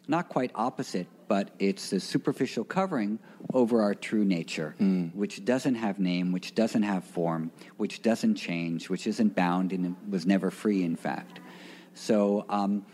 [0.06, 3.18] not quite opposite, but it's a superficial covering
[3.52, 4.74] over our true nature,
[5.14, 9.96] which doesn't have name, which doesn't have form, which doesn't change, which isn't bound and
[10.08, 11.40] was never free, in fact.
[11.94, 12.86] So, um,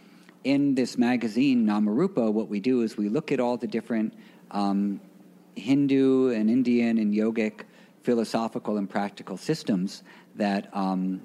[0.45, 4.15] in this magazine, Namarupa, what we do is we look at all the different
[4.51, 5.01] um,
[5.57, 7.63] Hindu and Indian and yogic
[8.03, 10.03] philosophical and practical systems
[10.37, 11.23] that um,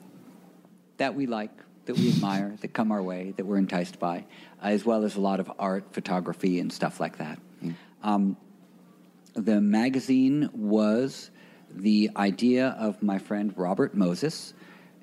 [0.98, 1.52] that we like,
[1.86, 4.26] that we admire, that come our way, that we're enticed by,
[4.62, 7.40] as well as a lot of art, photography, and stuff like that.
[8.04, 8.38] Um,
[9.34, 11.32] the magazine was
[11.74, 14.54] the idea of my friend Robert Moses.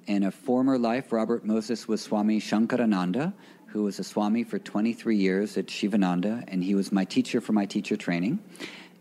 [0.07, 3.33] In a former life, Robert Moses was Swami Shankarananda,
[3.67, 7.53] who was a Swami for 23 years at Sivananda, and he was my teacher for
[7.53, 8.39] my teacher training.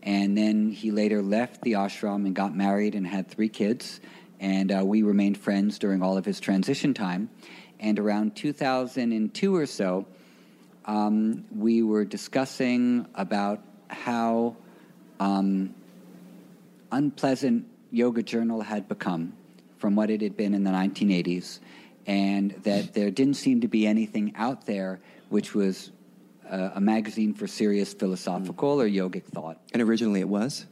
[0.06, 4.00] And then he later left the ashram and got married and had three kids.
[4.38, 7.28] And uh, we remained friends during all of his transition time.
[7.80, 10.06] And around 2002 or so,
[10.84, 14.56] um, we were discussing about how
[15.18, 15.74] um,
[16.92, 19.32] unpleasant Yoga Journal had become
[19.78, 21.58] from what it had been in the 1980s,
[22.06, 25.90] and that there didn't seem to be anything out there which was
[26.50, 29.60] uh, a magazine for serious philosophical or yogic thought.
[29.72, 30.66] And originally it was?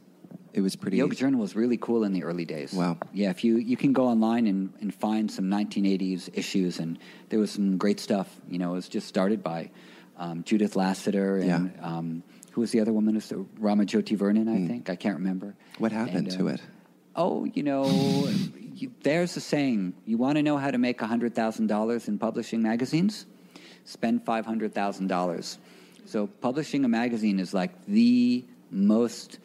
[0.53, 0.97] It was pretty.
[0.97, 2.71] Yoga Journal was really cool in the early days.
[2.71, 2.97] Wow.
[3.13, 6.97] Yeah, if you you can go online and, and find some 1980s issues, and
[7.29, 8.39] there was some great stuff.
[8.47, 9.69] You know, it was just started by
[10.17, 11.85] um, Judith Lasater and Yeah.
[11.97, 12.23] um,
[12.53, 13.15] who was the other woman?
[13.15, 14.89] Was Rama Jyoti Vernon, I think.
[14.89, 15.55] I can't remember.
[15.77, 16.61] What happened And, to uh, it?
[17.17, 17.85] Oh, you know,
[18.75, 22.17] you, there's a saying: you want to know how to make hundred thousand dollars in
[22.17, 23.25] publishing magazines?
[23.83, 25.57] Spend five hundred thousand dollars.
[26.05, 29.39] So publishing a magazine is like the most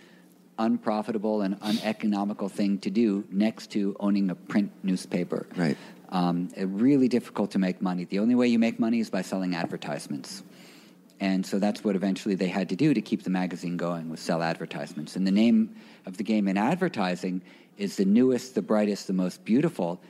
[0.59, 5.47] unprofitable and uneconomical thing to do next to owning a print newspaper.
[5.57, 5.77] Right.
[6.11, 8.05] Um, really difficult to make money.
[8.05, 10.43] The only way you make money is by selling advertisements.
[11.19, 14.21] And so that's what eventually they had to do to keep the magazine going was
[14.21, 15.17] sell advertisements.
[15.17, 17.43] And the name of the game in advertising
[17.79, 20.01] is the newest, the brightest, the most beautiful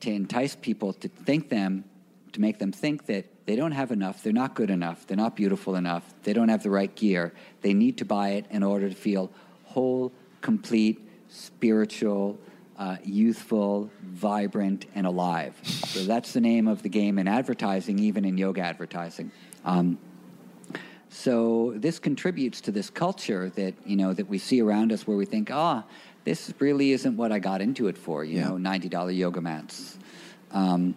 [0.00, 1.84] to entice people to think them,
[2.32, 5.34] to make them think that they don't have enough, they're not good enough, they're not
[5.34, 7.32] beautiful enough, they don't have the right gear.
[7.62, 9.30] They need to buy it in order to feel
[9.64, 12.38] whole, complete, spiritual,
[12.78, 15.54] uh, youthful, vibrant, and alive.
[15.64, 19.30] So that's the name of the game in advertising, even in yoga advertising.
[19.64, 19.96] Um,
[21.08, 25.16] so this contributes to this culture that you know that we see around us, where
[25.16, 25.84] we think, ah,
[26.24, 28.26] this really isn't what I got into it for.
[28.26, 28.48] You Yeah.
[28.48, 29.98] know, ninety dollar yoga mats.
[30.52, 30.94] Um,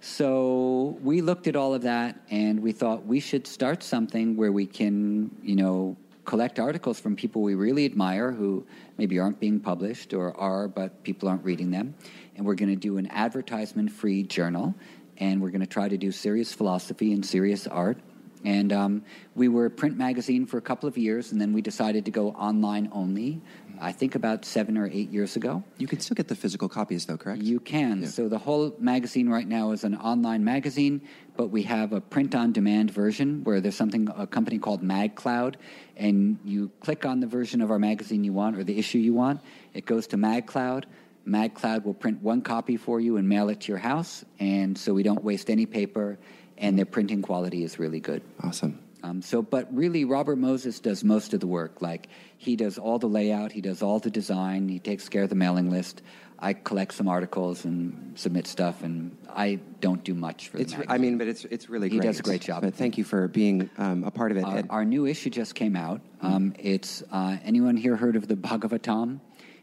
[0.00, 4.52] so we looked at all of that, and we thought we should start something where
[4.52, 8.66] we can, you know, collect articles from people we really admire who
[8.98, 11.94] maybe aren't being published or are, but people aren't reading them.
[12.36, 14.74] And we're going to do an advertisement-free journal,
[15.18, 17.98] and we're going to try to do serious philosophy and serious art.
[18.44, 21.62] And um, we were a print magazine for a couple of years, and then we
[21.62, 23.40] decided to go online only.
[23.80, 25.62] I think about seven or eight years ago.
[25.78, 27.42] You can still get the physical copies, though, correct?
[27.42, 28.02] You can.
[28.02, 28.08] Yeah.
[28.08, 31.02] So the whole magazine right now is an online magazine,
[31.36, 35.56] but we have a print-on-demand version where there's something a company called MagCloud,
[35.96, 39.14] and you click on the version of our magazine you want or the issue you
[39.14, 39.40] want.
[39.74, 40.84] It goes to MagCloud.
[41.26, 44.94] MagCloud will print one copy for you and mail it to your house, and so
[44.94, 46.18] we don't waste any paper,
[46.56, 48.22] and their printing quality is really good.
[48.42, 48.78] Awesome.
[49.06, 51.80] Um, so, but really, Robert Moses does most of the work.
[51.80, 55.28] Like, he does all the layout, he does all the design, he takes care of
[55.28, 56.02] the mailing list.
[56.38, 60.74] I collect some articles and submit stuff, and I don't do much for It's.
[60.74, 62.06] the I mean, but it's it's really He great.
[62.06, 62.62] does a great job.
[62.62, 64.44] But thank you for being um, a part of it.
[64.44, 66.02] Our, our new issue just came out.
[66.20, 69.20] Um, it's uh, anyone here heard of the Bhagavatam?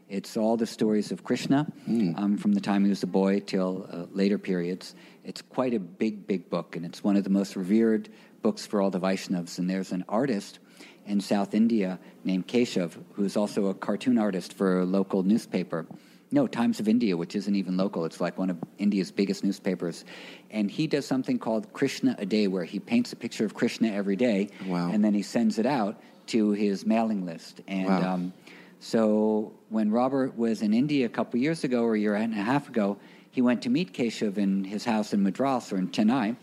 [0.09, 3.87] It's all the stories of Krishna um, from the time he was a boy till
[3.91, 4.95] uh, later periods.
[5.23, 8.09] It's quite a big, big book, and it's one of the most revered
[8.43, 9.57] books for all the Vaishnavas.
[9.57, 10.59] And there's an artist
[11.07, 15.87] in South India named Keshav, who's also a cartoon artist for a local newspaper.
[16.31, 18.05] No, Times of India, which isn't even local.
[18.05, 20.03] It's like one of India's biggest newspapers.
[20.51, 23.89] And he does something called Krishna a Day, where he paints a picture of Krishna
[23.89, 24.49] every day.
[24.65, 24.89] Wow.
[24.91, 27.61] And then he sends it out to his mailing list.
[27.67, 28.13] And Wow.
[28.13, 28.33] um,
[28.79, 32.37] so when Robert was in India a couple years ago or a year and a
[32.37, 32.97] half ago,
[33.29, 36.35] he went to meet Keshav in his house in Madras or in Chennai.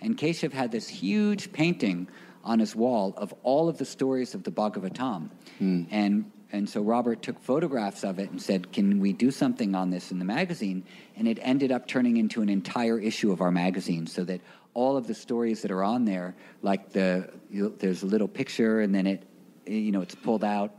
[0.00, 2.08] And Keshav had this huge painting
[2.44, 5.30] on his wall of all of the stories of the Bhagavatam.
[5.58, 5.82] Hmm.
[5.90, 9.90] And, and so Robert took photographs of it and said, Can we do something on
[9.90, 10.84] this in the magazine?
[11.16, 14.40] And it ended up turning into an entire issue of our magazine so that
[14.74, 18.80] all of the stories that are on there, like the, you there's a little picture
[18.80, 19.22] and then it,
[19.66, 20.74] you know, it's pulled out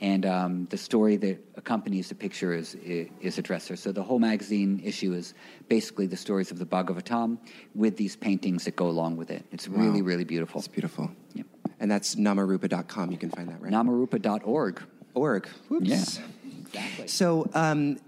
[0.00, 3.76] and um, the story that accompanies the picture is, is addressed there.
[3.76, 5.34] So the whole magazine issue is
[5.68, 7.38] basically the stories of the Bhagavatam
[7.74, 9.44] with these paintings that go along with it.
[9.52, 10.08] It's really, Wow.
[10.08, 10.60] really beautiful.
[10.60, 11.10] It's beautiful.
[11.34, 11.46] Yep.
[11.80, 13.10] And that's namarupa.com.
[13.10, 13.72] You can find that, right?
[13.72, 14.82] Namarupa.org.
[15.14, 15.48] Org.
[15.68, 15.86] Whoops.
[15.88, 16.24] Yeah,
[16.60, 17.08] exactly.
[17.08, 17.98] So um,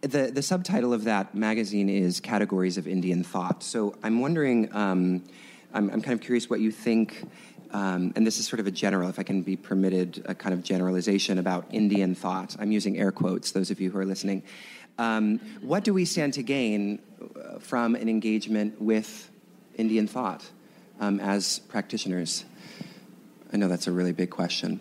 [0.00, 3.62] the the subtitle of that magazine is Categories of Indian Thought.
[3.62, 5.22] So I'm wondering, um,
[5.72, 7.22] I'm, I'm kind of curious what you think,
[7.76, 10.54] um, and this is sort of a general, if I can be permitted, a kind
[10.54, 12.56] of generalization about Indian thought.
[12.58, 13.52] I'm using air quotes.
[13.52, 14.44] Those of you who are listening,
[14.96, 19.30] um, what do we stand to gain uh, from an engagement with
[19.76, 20.42] Indian thought
[21.00, 22.46] um, as practitioners?
[23.52, 24.80] I know that's a really big question.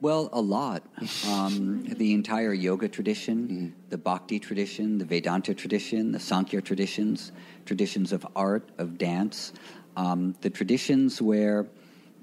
[0.00, 0.84] Well, a lot.
[1.28, 7.30] Um, the entire yoga tradition, the bhakti tradition, the Vedanta tradition, the Sankhya traditions,
[7.66, 9.52] traditions of art, of dance,
[9.98, 11.66] um, the traditions where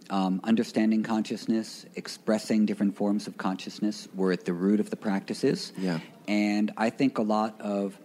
[0.09, 5.71] um, understanding consciousness, expressing different forms of consciousness were at the root of the practices.
[5.77, 5.99] Yeah.
[6.27, 7.97] And I think a lot of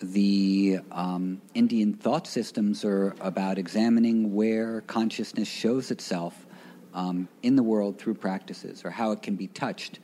[0.00, 6.46] the um, Indian thought systems are about examining where consciousness shows itself
[6.92, 9.98] um, in the world through practices, or how it can be touched,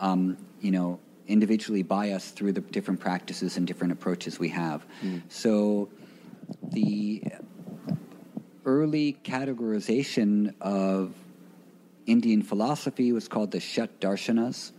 [0.00, 4.84] um, you know, individually by us through the different practices and different approaches we have.
[5.28, 5.88] So,
[6.62, 7.22] the
[8.64, 11.14] early categorization of
[12.06, 14.72] Indian philosophy was called the Shat Darshanas,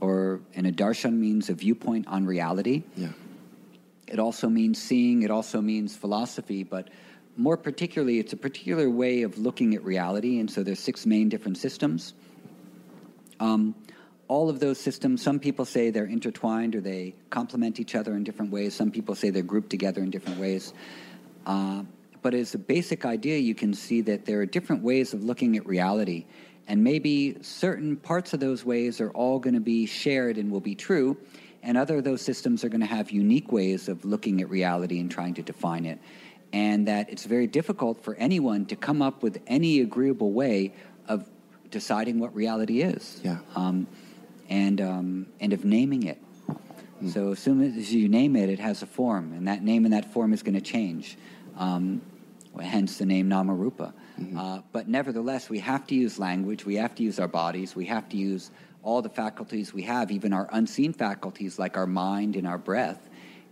[0.00, 2.82] or and a darshan means a viewpoint on reality.
[2.96, 3.08] Yeah.
[4.06, 6.88] It also means seeing, it also means philosophy, but
[7.36, 10.40] more particularly, it's a particular way of looking at reality.
[10.40, 12.14] And so there's six main different systems.
[13.38, 13.74] Um,
[14.26, 18.24] all of those systems, some people say they're intertwined or they complement each other in
[18.24, 18.74] different ways.
[18.74, 20.72] Some people say they're grouped together in different ways.
[21.46, 21.82] Uh,
[22.22, 25.56] but as a basic idea, you can see that there are different ways of looking
[25.56, 26.26] at reality.
[26.66, 30.60] And maybe certain parts of those ways are all going to be shared and will
[30.60, 31.16] be true,
[31.62, 35.00] and other of those systems are going to have unique ways of looking at reality
[35.00, 35.98] and trying to define it.
[36.52, 40.72] And that it's very difficult for anyone to come up with any agreeable way
[41.06, 41.28] of
[41.70, 43.20] deciding what reality is.
[43.22, 43.38] Yeah.
[43.56, 43.86] Um,
[44.48, 46.18] and, um, and of naming it.
[47.12, 49.94] So as soon as you name it, it has a form, and that name and
[49.94, 51.16] that form is going to change.
[51.58, 52.00] Um,
[52.58, 53.92] hence the name Namarupa.
[54.36, 57.86] Uh, but nevertheless, we have to use language, we have to use our bodies, we
[57.86, 58.50] have to use
[58.82, 63.08] all the faculties we have, even our unseen faculties like our mind and our breath,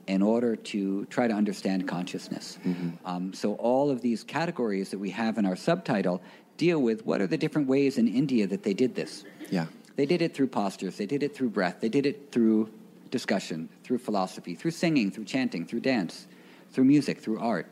[0.09, 2.59] in order to try to understand consciousness.
[3.05, 6.21] Um, so all of these categories that we have in our subtitle
[6.57, 9.25] deal with what are the different ways in India that they did this.
[9.51, 9.67] Yeah.
[9.95, 12.71] They did it through postures, they did it through breath, they did it through
[13.11, 16.27] discussion, through philosophy, through singing, through chanting, through dance,
[16.73, 17.67] through music, through art,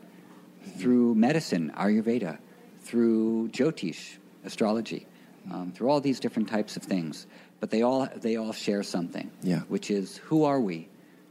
[0.79, 2.39] through medicine, Ayurveda,
[2.83, 5.07] through Jyotish, astrology,
[5.51, 7.27] um, through all these different types of things.
[7.61, 9.61] But they all, they all share something, Yeah.
[9.69, 10.89] which is who are we?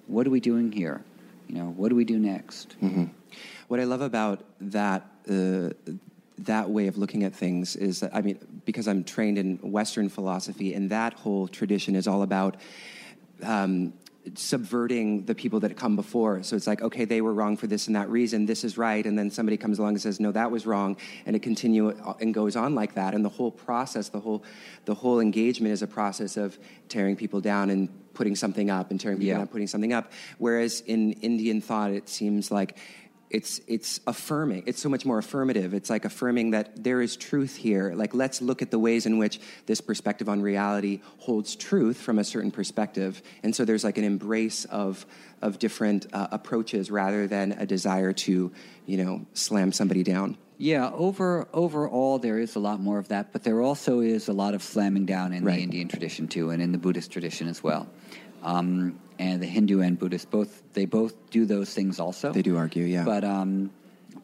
[0.07, 1.03] What are we doing here?
[1.47, 2.75] You know, what do we do next?
[3.67, 5.69] What I love about that uh,
[6.39, 10.09] that way of looking at things is that I mean, because I'm trained in Western
[10.09, 12.57] philosophy, and that whole tradition is all about.
[13.43, 13.93] Um,
[14.35, 16.43] subverting the people that come before.
[16.43, 19.05] So it's like okay they were wrong for this and that reason this is right.
[19.05, 20.97] And then somebody comes along and says no that was wrong.
[21.25, 21.89] And it continue
[22.19, 23.13] and goes on like that.
[23.13, 24.43] And the whole process the whole
[24.85, 26.57] the whole engagement is a process of
[26.89, 29.37] tearing people down and putting something up and tearing people Yeah.
[29.39, 30.11] down putting something up.
[30.37, 32.77] Whereas in indian thought it seems like
[33.33, 34.63] it's it's affirming.
[34.67, 35.73] It's so much more affirmative.
[35.73, 37.93] It's like affirming that there is truth here.
[37.95, 42.19] Like let's look at the ways in which this perspective on reality holds truth from
[42.19, 43.21] a certain perspective.
[43.41, 45.05] And so there's like an embrace of
[45.41, 48.51] of different uh, approaches rather than a desire to
[48.85, 50.37] you know slam somebody down.
[50.59, 54.33] Yeah, over overall there is a lot more of that, but there also is a
[54.33, 55.55] lot of slamming down in Right.
[55.57, 57.87] the Indian tradition too, and in the Buddhist tradition as well.
[58.43, 62.31] Um, and the Hindu and Buddhist both they both do those things also.
[62.31, 63.03] They do argue, yeah.
[63.03, 63.71] But um,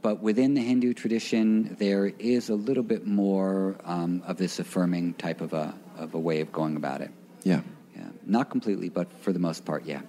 [0.02, 5.16] but within the Hindu tradition, there is a little bit more um, of this affirming
[5.16, 7.12] type of a, of a way of going about it.
[7.44, 7.62] Yeah.
[7.96, 8.08] Yeah.
[8.26, 10.02] Not completely, but for the most part, yeah.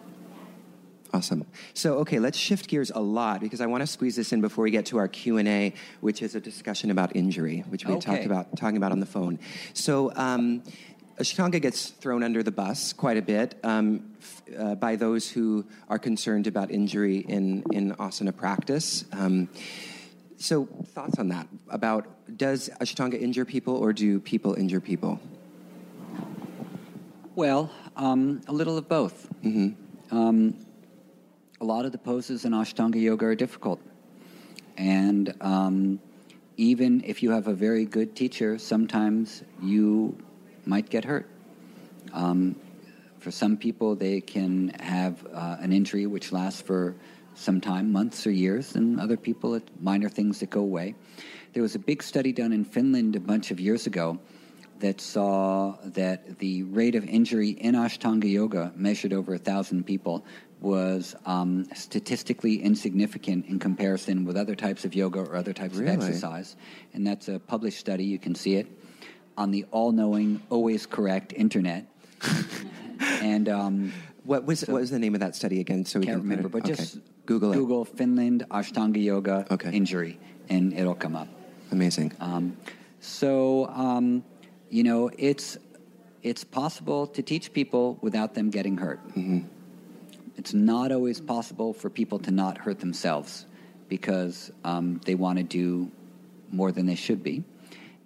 [1.12, 1.44] Awesome.
[1.74, 4.62] So, okay, let's shift gears a lot because I want to squeeze this in before
[4.62, 7.94] we get to our Q and A, which is a discussion about injury, which we
[7.94, 8.12] Okay.
[8.12, 9.40] talked about talking about on the phone.
[9.74, 10.62] So, um,
[11.18, 14.14] Ashtanga gets thrown under the bus quite a bit um,
[14.58, 19.04] uh, by those who are concerned about injury in in asana practice.
[19.12, 19.48] Um,
[20.36, 21.48] so, thoughts on that?
[21.68, 22.06] About
[22.36, 25.20] does Ashtanga injure people, or do people injure people?
[27.34, 29.28] Well, um, a little of both.
[30.10, 30.56] Um,
[31.60, 33.80] a lot of the poses in Ashtanga yoga are difficult.
[34.76, 36.00] And um,
[36.56, 40.16] even if you have a very good teacher, sometimes you
[40.64, 41.28] might get hurt.
[42.12, 42.56] Um,
[43.20, 46.96] for some people, they can have uh, an injury which lasts for
[47.34, 50.94] some time, months or years, and other people, it's minor things that go away.
[51.52, 54.18] There was a big study done in Finland a bunch of years ago
[54.80, 60.24] that saw that the rate of injury in Ashtanga yoga, measured over a thousand people,
[60.60, 65.94] was um, statistically insignificant in comparison with other types of yoga or other types Really?
[65.94, 66.56] of exercise.
[66.92, 68.04] And that's a published study.
[68.04, 68.66] You can see it
[69.36, 71.86] on the all-knowing, always correct internet.
[73.20, 73.92] and um,
[74.24, 75.84] What was what was the name of that study again?
[75.84, 76.74] So we can't can remember, but okay.
[76.74, 77.56] just Google it.
[77.56, 79.70] Google Finland Ashtanga yoga Okay.
[79.72, 80.18] injury,
[80.48, 81.28] and it'll come up.
[81.72, 82.12] Amazing.
[82.20, 82.56] Um,
[83.00, 84.22] so um,
[84.68, 85.56] you know, it's
[86.22, 89.00] it's possible to teach people without them getting hurt.
[90.36, 93.46] It's not always possible for people to not hurt themselves
[93.88, 95.90] because um, they want to do
[96.52, 97.42] more than they should be,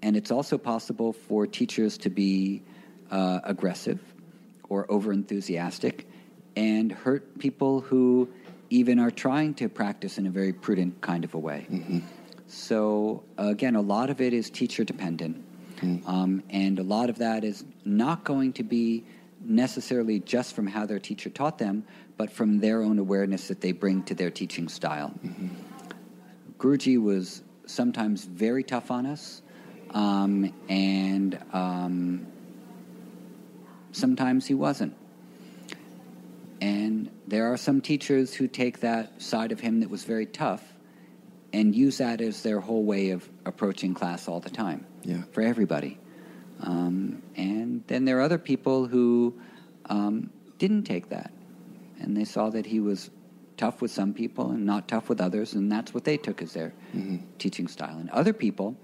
[0.03, 2.63] and it's also possible for teachers to be
[3.11, 4.01] uh, aggressive
[4.69, 6.07] or over enthusiastic
[6.57, 8.29] and hurt people who
[8.71, 11.67] even are trying to practice in a very prudent kind of a way.
[12.47, 15.43] So again, a lot of it is teacher dependent,
[16.07, 19.05] um, and a lot of that is not going to be
[19.45, 21.85] necessarily just from how their teacher taught them,
[22.17, 25.13] but from their own awareness that they bring to their teaching style.
[26.59, 29.43] Guruji was sometimes very tough on us,
[29.91, 32.27] um, and um,
[33.95, 34.95] sometimes he wasn't.
[36.61, 40.63] And there are some teachers who take that side of him that was very tough
[41.53, 45.23] and use that as their whole way of approaching class all the time Yeah.
[45.33, 45.99] for everybody.
[46.61, 49.35] Um, and then there are other people who
[49.87, 51.33] um, didn't take that.
[52.01, 53.11] And they saw that he was
[53.57, 56.53] tough with some people and not tough with others, and that's what they took as
[56.55, 56.73] their
[57.39, 57.99] teaching style.
[57.99, 58.77] And other people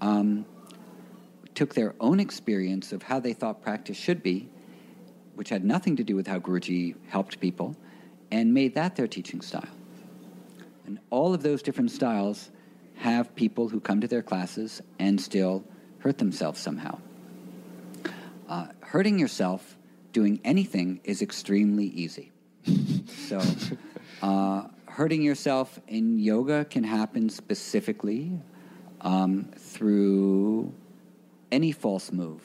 [0.00, 0.44] um,
[1.56, 4.48] took their own experience of how they thought practice should be,
[5.34, 7.74] which had nothing to do with how Guruji helped people,
[8.30, 9.68] and made that their teaching style.
[10.86, 12.50] And all of those different styles
[12.96, 15.64] have people who come to their classes and still
[15.98, 16.98] hurt themselves somehow.
[18.48, 19.76] Uh, hurting yourself
[20.12, 22.32] doing anything is extremely easy.
[23.06, 23.40] so,
[24.22, 28.38] uh, hurting yourself in yoga can happen specifically
[29.00, 30.72] um, through
[31.50, 32.40] any false move.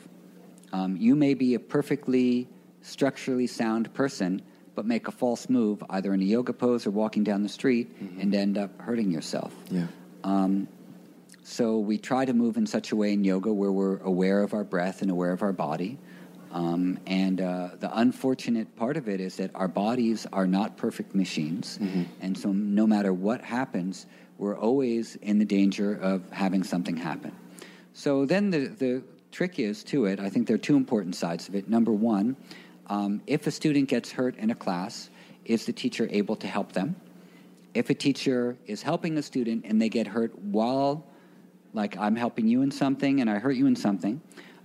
[0.73, 2.47] Um, you may be a perfectly
[2.81, 4.41] structurally sound person,
[4.73, 7.89] but make a false move either in a yoga pose or walking down the street
[8.19, 9.53] and end up hurting yourself.
[9.69, 9.87] Yeah.
[10.23, 10.67] Um,
[11.43, 14.53] so we try to move in such a way in yoga where we're aware of
[14.53, 15.97] our breath and aware of our body.
[16.53, 21.15] Um, and uh, the unfortunate part of it is that our bodies are not perfect
[21.15, 21.77] machines.
[22.21, 24.05] And so no matter what happens,
[24.37, 27.31] we're always in the danger of having something happen.
[27.93, 31.47] So then the, the trick is to it, I think there are two important sides
[31.49, 31.69] of it.
[31.69, 32.35] Number one,
[32.87, 35.09] um, if a student gets hurt in a class,
[35.45, 36.95] is the teacher able to help them?
[37.73, 41.05] if a teacher is helping a student and they get hurt while,
[41.73, 44.21] like I'm helping you in something and I hurt you in something,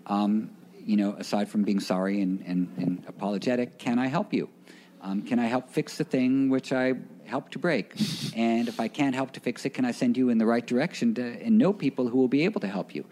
[0.07, 4.49] um, you know, aside from being sorry and, and, and apologetic, can I help you?
[5.07, 6.95] Um, can I help fix the thing which I
[7.27, 7.95] helped to break?
[8.37, 10.67] and if I can't help to fix it, can I send you in the right
[10.67, 13.05] direction to, and know people who will be able to help you?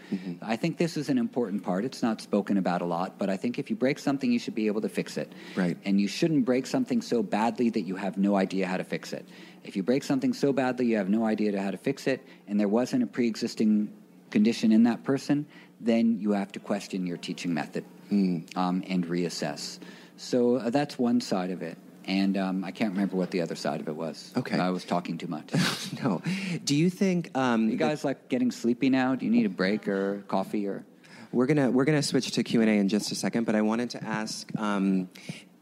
[0.42, 1.84] I think this is an important part.
[1.84, 4.56] It's not spoken about a lot, but I think if you break something, you should
[4.56, 5.32] be able to fix it.
[5.54, 5.76] Right.
[5.84, 9.12] And you shouldn't break something so badly that you have no idea how to fix
[9.12, 9.24] it.
[9.62, 12.58] If you break something so badly you have no idea how to fix it, and
[12.58, 13.92] there wasn't a pre existing
[14.30, 15.46] condition in that person,
[15.80, 19.78] then you have to question your teaching method um, and reassess.
[20.16, 21.78] So uh, that's one side of it.
[22.06, 24.32] And um, I can't remember what the other side of it was.
[24.36, 24.58] Okay.
[24.58, 25.50] I was talking too much.
[26.02, 26.22] no.
[26.64, 29.14] Do you think um, you guys like getting sleepy now?
[29.14, 30.84] Do you need a break or coffee or?
[31.32, 33.62] We're gonna we're gonna switch to Q and A in just a second, but I
[33.62, 35.08] wanted to ask um,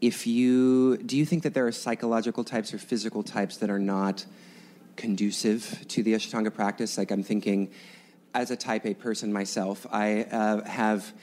[0.01, 3.79] if you do you think that there are psychological types or physical types that are
[3.79, 4.23] not
[4.95, 6.97] conducive to the Ashtanga practice.
[6.97, 7.71] Like I'm thinking,
[8.33, 11.13] as a Type A person myself, I uh, have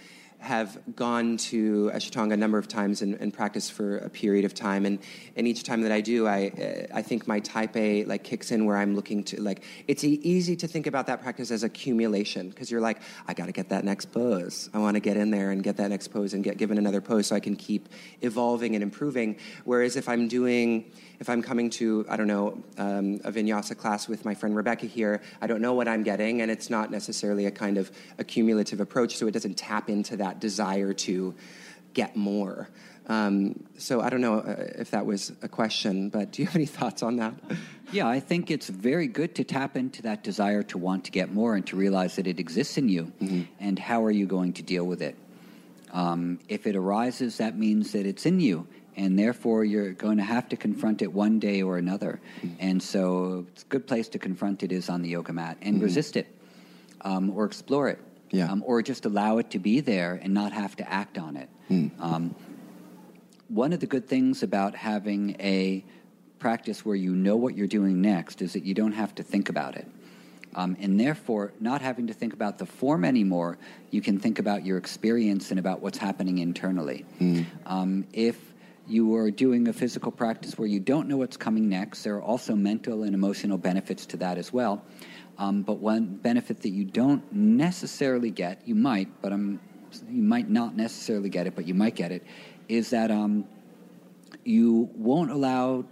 [0.40, 4.54] have gone to Ashtanga a number of times and, and, practiced for a period of
[4.54, 4.98] time, and,
[5.36, 8.50] and each time that I do, I uh, I think my Type A like kicks
[8.50, 12.48] in where I'm looking to like it's easy to think about that practice as accumulation
[12.48, 15.30] because you're like I got to get that next pose, I want to get in
[15.30, 17.88] there and get that next pose and get given another pose so I can keep
[18.22, 19.36] evolving and improving.
[19.64, 20.90] Whereas if I'm doing
[21.20, 24.86] if I'm coming to, I don't know, um, a vinyasa class with my friend Rebecca
[24.86, 28.80] here, I don't know what I'm getting, and it's not necessarily a kind of accumulative
[28.80, 31.34] approach, so it doesn't tap into that desire to
[31.94, 32.68] get more.
[33.06, 36.54] Um, so I don't know uh, if that was a question, but do you have
[36.54, 37.34] any thoughts on that?
[37.90, 41.32] Yeah, I think it's very good to tap into that desire to want to get
[41.32, 43.42] more and to realize that it exists in you, mm-hmm.
[43.58, 45.16] and how are you going to deal with it?
[45.92, 50.22] Um, if it arises, that means that it's in you and therefore you're going to
[50.22, 52.20] have to confront it one day or another.
[52.42, 52.54] Mm-hmm.
[52.60, 55.76] And so, it's a good place to confront it is on the yoga mat and
[55.76, 55.84] mm-hmm.
[55.84, 56.26] resist it
[57.00, 57.98] um, or explore it.
[58.30, 58.50] Yeah.
[58.50, 61.48] Um, or just allow it to be there and not have to act on it.
[61.68, 61.90] Mm.
[61.98, 62.34] Um,
[63.48, 65.84] one of the good things about having a
[66.38, 69.48] practice where you know what you're doing next is that you don't have to think
[69.48, 69.86] about it.
[70.54, 73.58] Um, and therefore, not having to think about the form anymore,
[73.90, 77.04] you can think about your experience and about what's happening internally.
[77.20, 77.46] Mm.
[77.66, 78.36] Um, if
[78.90, 82.02] you are doing a physical practice where you don't know what's coming next.
[82.02, 84.82] There are also mental and emotional benefits to that as well.
[85.40, 89.58] Um, but one benefit that you don't necessarily get, you might, but um,
[90.10, 92.22] you might not necessarily get it, but you might get it,
[92.68, 93.46] is that um,
[94.44, 95.86] you won't allow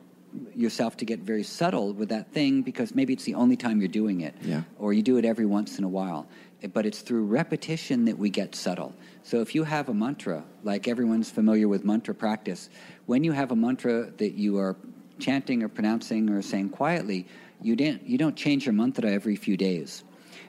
[0.55, 3.89] yourself to get very subtle with that thing because maybe it's the only time you're
[3.89, 4.65] doing it, yeah.
[4.79, 6.27] or you do it every once in a while.
[6.75, 8.93] But it's through repetition that we get subtle.
[9.23, 12.69] So if you have a mantra, like everyone's familiar with mantra practice,
[13.07, 14.77] when you have a mantra that you are
[15.19, 17.27] chanting or pronouncing or saying quietly,
[17.63, 20.05] you don't, you don't change your mantra every few days.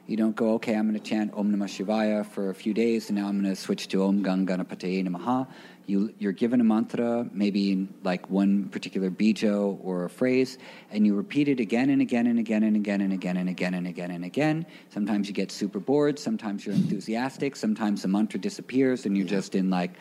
[0.10, 3.10] You don't go, okay, I'm going to chant Om Namah Shivaya for a few days,
[3.10, 5.48] and now I'm going to switch to Om Gang Ganapataye Namaha.
[5.86, 10.58] You, you're given a mantra, maybe in like one particular bija or a phrase,
[10.92, 13.74] and you repeat it again and again and again and again and again and again
[13.76, 14.66] and again and again.
[14.90, 16.18] Sometimes you get super bored.
[16.18, 17.56] Sometimes you're enthusiastic.
[17.56, 19.92] Sometimes the mantra disappears, and you're just in like,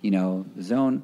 [0.00, 1.02] you know, zone.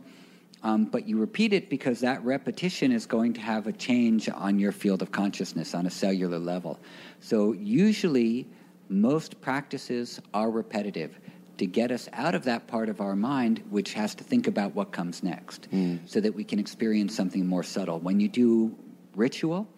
[0.64, 4.58] Um, but you repeat it because that repetition is going to have a change on
[4.58, 6.78] your field of consciousness on a cellular level.
[7.20, 8.46] So usually,
[8.88, 11.18] most practices are repetitive
[11.58, 14.74] to get us out of that part of our mind which has to think about
[14.74, 15.98] what comes next mm.
[16.08, 17.98] so that we can experience something more subtle.
[17.98, 18.74] When you do
[19.14, 19.68] ritual,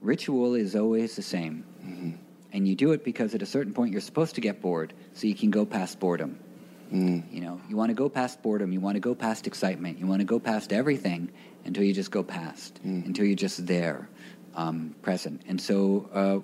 [0.00, 1.64] ritual is always the same.
[1.84, 2.10] Mm-hmm.
[2.52, 5.26] And you do it because at a certain point you're supposed to get bored so
[5.26, 6.38] you can go past boredom.
[6.92, 7.32] Mm.
[7.32, 10.06] You know, you want to go past boredom, you want to go past excitement, you
[10.06, 11.30] want to go past everything
[11.64, 13.06] until you just go past, mm.
[13.06, 14.08] until you're just there,
[14.54, 15.42] um, present.
[15.48, 16.38] And so, uh,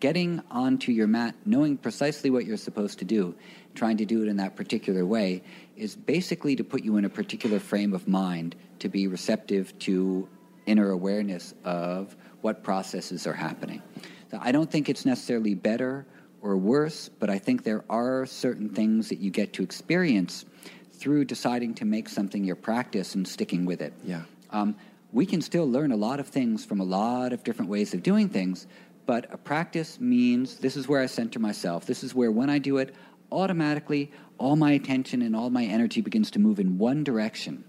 [0.00, 3.34] getting onto your mat, knowing precisely what you're supposed to do,
[3.74, 5.42] trying to do it in that particular way,
[5.76, 10.28] is basically to put you in a particular frame of mind to be receptive to
[10.66, 13.82] inner awareness of what processes are happening.
[14.30, 16.04] So I don't think it's necessarily better
[16.46, 20.44] or worse, but I think there are certain things that you get to experience
[20.92, 23.92] through deciding to make something your practice and sticking with it.
[24.04, 24.22] Yeah.
[24.50, 24.76] Um,
[25.12, 28.02] we can still learn a lot of things from a lot of different ways of
[28.02, 28.68] doing things,
[29.06, 31.84] but a practice means this is where I center myself.
[31.84, 32.94] This is where, when I do it,
[33.32, 37.64] automatically all my attention and all my energy begins to move in one direction,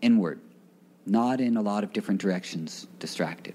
[0.00, 0.40] inward,
[1.06, 3.54] not in a lot of different directions, distracted.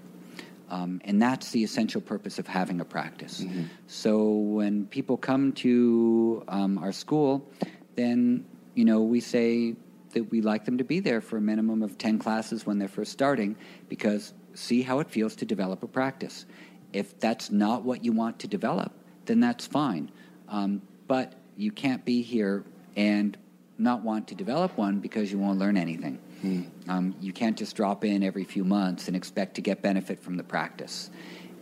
[0.70, 3.40] Um, and that's the essential purpose of having a practice.
[3.40, 3.62] Mm-hmm.
[3.86, 7.48] So when people come to um, our school,
[7.94, 9.76] then you know we say
[10.12, 12.88] that we like them to be there for a minimum of ten classes when they're
[12.88, 13.56] first starting,
[13.88, 16.46] because see how it feels to develop a practice.
[16.92, 18.92] If that's not what you want to develop,
[19.26, 20.10] then that's fine.
[20.48, 22.64] Um, but you can't be here
[22.96, 23.36] and
[23.78, 26.18] not want to develop one because you won't learn anything.
[26.42, 26.66] Mm.
[26.88, 30.36] Um, you can't just drop in every few months and expect to get benefit from
[30.36, 31.10] the practice.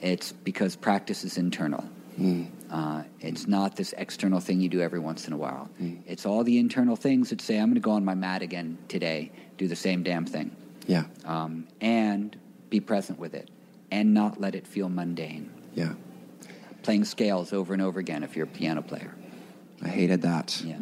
[0.00, 1.84] It's because practice is internal.
[2.18, 2.48] Mm.
[2.70, 5.70] Uh, it's not this external thing you do every once in a while.
[5.80, 6.00] Mm.
[6.06, 8.78] It's all the internal things that say, I'm going to go on my mat again
[8.88, 10.54] today, do the same damn thing.
[10.86, 11.04] Yeah.
[11.24, 12.36] Um, and
[12.70, 13.50] be present with it
[13.90, 15.50] and not let it feel mundane.
[15.74, 15.94] Yeah.
[16.82, 19.14] Playing scales over and over again if you're a piano player.
[19.82, 20.62] I hated that.
[20.64, 20.78] Yeah.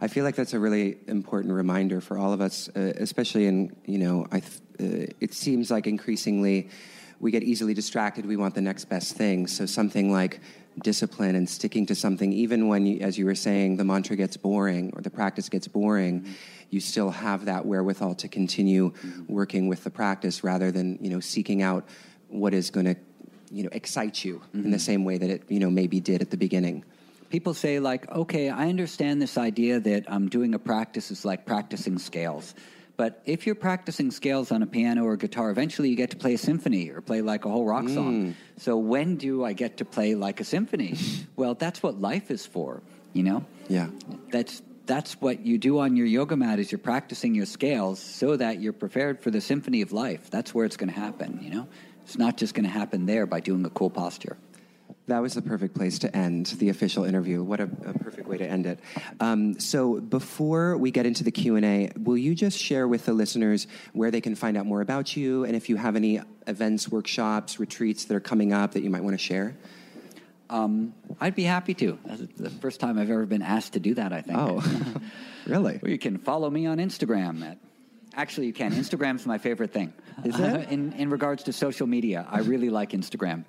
[0.00, 3.76] I feel like that's a really important reminder for all of us, uh, especially in,
[3.84, 6.70] you know, I th- uh, it seems like increasingly
[7.20, 8.24] we get easily distracted.
[8.24, 9.46] We want the next best thing.
[9.46, 10.40] So something like
[10.82, 14.38] discipline and sticking to something, even when, you, as you were saying, the mantra gets
[14.38, 16.32] boring or the practice gets boring, mm-hmm.
[16.70, 19.30] you still have that wherewithal to continue mm-hmm.
[19.30, 21.86] working with the practice rather than, you know, seeking out
[22.28, 22.96] what is going to
[23.52, 26.30] you know, excite you in the same way that it, you know, maybe did at
[26.30, 26.84] the beginning.
[27.30, 31.46] People say, like, okay, I understand this idea that um, doing a practice is like
[31.46, 32.54] practicing scales.
[33.00, 36.34] But if you're practicing scales on a piano or guitar, eventually you get to play
[36.34, 38.34] a symphony or play like a whole rock song.
[38.58, 40.98] So when do I get to play like a symphony?
[41.36, 42.82] well, that's what life is for,
[43.14, 43.46] you know?
[43.68, 43.88] Yeah.
[44.30, 48.36] That's that's what you do on your yoga mat is you're practicing your scales so
[48.36, 50.28] that you're prepared for the symphony of life.
[50.30, 51.68] That's where it's going to happen, you know?
[52.04, 54.36] It's not just going to happen there by doing a cool posture.
[55.06, 57.42] That was the perfect place to end the official interview.
[57.42, 58.78] What a, a perfect way to end it.
[59.18, 63.06] Um, so, before we get into the Q and A, will you just share with
[63.06, 66.20] the listeners where they can find out more about you, and if you have any
[66.46, 69.56] events, workshops, retreats that are coming up that you might want to share?
[70.50, 71.98] Um, I'd be happy to.
[72.04, 74.38] That's the first time I've ever been asked to do that, I think.
[74.38, 74.62] Oh,
[75.46, 75.78] really?
[75.82, 77.58] Well, you can follow me on Instagram at
[78.20, 78.72] Actually, you can.
[78.72, 79.94] Instagram's my favorite thing.
[80.26, 80.68] Is it?
[80.68, 83.46] in, in regards to social media, I really like Instagram.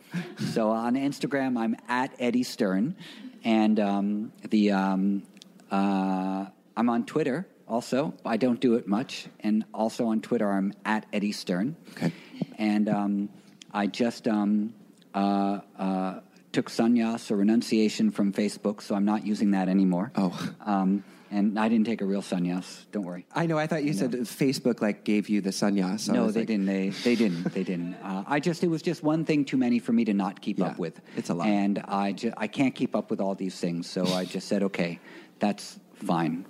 [0.53, 2.95] So on Instagram, I'm at Eddie Stern.
[3.43, 5.23] And um, the, um,
[5.69, 6.45] uh,
[6.77, 8.13] I'm on Twitter also.
[8.25, 9.27] I don't do it much.
[9.41, 11.75] And also on Twitter, I'm at Eddie Stern.
[11.91, 12.13] Okay.
[12.57, 13.29] And um,
[13.73, 14.73] I just um,
[15.13, 16.19] uh, uh,
[16.51, 20.11] took sannyas or renunciation from Facebook, so I'm not using that anymore.
[20.15, 20.37] Oh.
[20.65, 21.03] Um,
[21.33, 22.83] and I didn't take a real sannyas.
[22.91, 23.25] Don't worry.
[23.33, 23.57] I know.
[23.57, 26.01] I thought you said Facebook like gave you the sannyas.
[26.01, 26.65] so no, they like- didn't.
[26.65, 27.43] They they didn't.
[27.53, 27.93] They didn't.
[28.03, 30.59] Uh, I just it was just one thing too many for me to not keep
[30.59, 30.99] Yeah, up with.
[31.15, 31.47] it's a lot.
[31.47, 33.89] and I ju- I can't keep up with all these things.
[33.89, 34.99] So I just said, okay,
[35.39, 36.45] that's fine.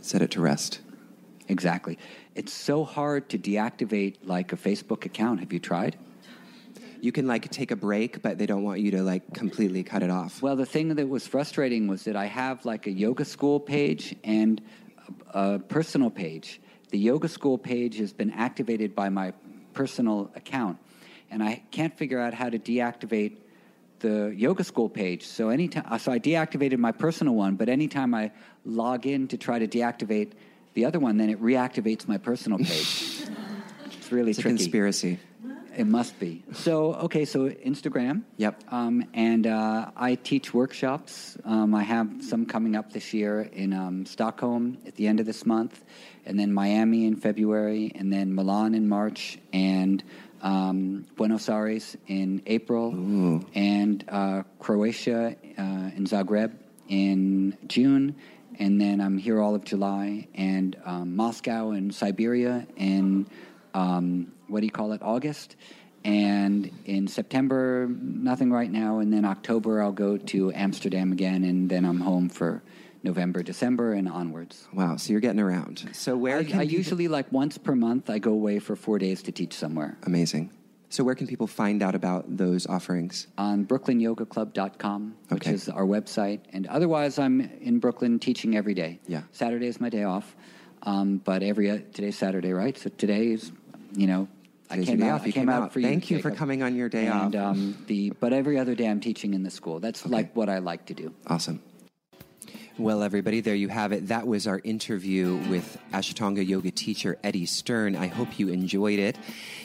[0.00, 0.80] Set it to rest.
[1.48, 1.98] Exactly.
[2.34, 5.40] It's so hard to deactivate like a Facebook account.
[5.40, 5.96] Have you tried?
[7.02, 10.04] You can like take a break, but they don't want you to like completely cut
[10.04, 10.40] it off.
[10.40, 14.14] Well, the thing that was frustrating was that I have like a yoga school page
[14.22, 14.62] and
[15.34, 16.60] a, a personal page.
[16.90, 19.32] The yoga school page has been activated by my
[19.74, 20.78] personal account,
[21.28, 23.38] and I can't figure out how to deactivate
[23.98, 25.26] the yoga school page.
[25.26, 28.30] So anytime, so I deactivated my personal one, but anytime I
[28.64, 30.34] log in to try to deactivate
[30.74, 33.24] the other one, then it reactivates my personal page.
[33.86, 34.58] it's really it's a tricky.
[34.58, 35.18] conspiracy.
[35.76, 36.44] It must be.
[36.52, 38.22] So, okay, so Instagram.
[38.36, 38.62] Yep.
[38.70, 41.38] Um, and uh, I teach workshops.
[41.44, 45.26] Um, I have some coming up this year in um, Stockholm at the end of
[45.26, 45.82] this month,
[46.26, 50.02] and then Miami in February, and then Milan in March, and
[50.42, 52.90] um, Buenos Aires in April,
[53.54, 55.62] and uh, Croatia uh,
[55.96, 56.52] in Zagreb
[56.88, 58.16] in June.
[58.58, 63.26] And then I'm here all of July, and um, Moscow and Siberia in
[63.72, 65.56] um, what do you call it, August.
[66.04, 68.98] And in September, nothing right now.
[68.98, 71.44] And then October, I'll go to Amsterdam again.
[71.44, 72.62] And then I'm home for
[73.04, 74.66] November, December, and onwards.
[74.72, 74.96] Wow.
[74.96, 75.88] So you're getting around.
[75.92, 78.98] So where I, can I usually, like once per month, I go away for four
[78.98, 80.50] days to teach somewhere amazing.
[80.90, 83.26] So where can people find out about those offerings?
[83.38, 85.54] on brooklynyogaclub.com, which Okay.
[85.54, 86.40] is our website.
[86.52, 89.00] And otherwise, I'm in Brooklyn teaching every day.
[89.06, 89.22] Yeah.
[89.32, 90.36] Saturday is my day off,
[90.82, 92.76] um, but every uh, today's Saturday, right?
[92.76, 93.52] So today is,
[93.96, 94.28] you know,
[94.72, 95.20] I came out.
[95.20, 95.26] off.
[95.26, 95.72] I came out out.
[95.72, 95.86] for you.
[95.86, 97.52] Thank you for coming on your day and, off.
[97.52, 99.80] Um, the but every other day I'm teaching in the school.
[99.80, 101.14] That's like what I like to do.
[101.26, 101.62] Awesome.
[102.78, 104.08] Well, everybody, there you have it.
[104.08, 107.94] That was our interview with Ashtanga yoga teacher Eddie Stern.
[107.96, 109.18] I hope you enjoyed it.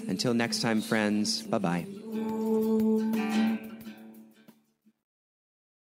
[0.10, 1.86] Until next time, friends, bye bye.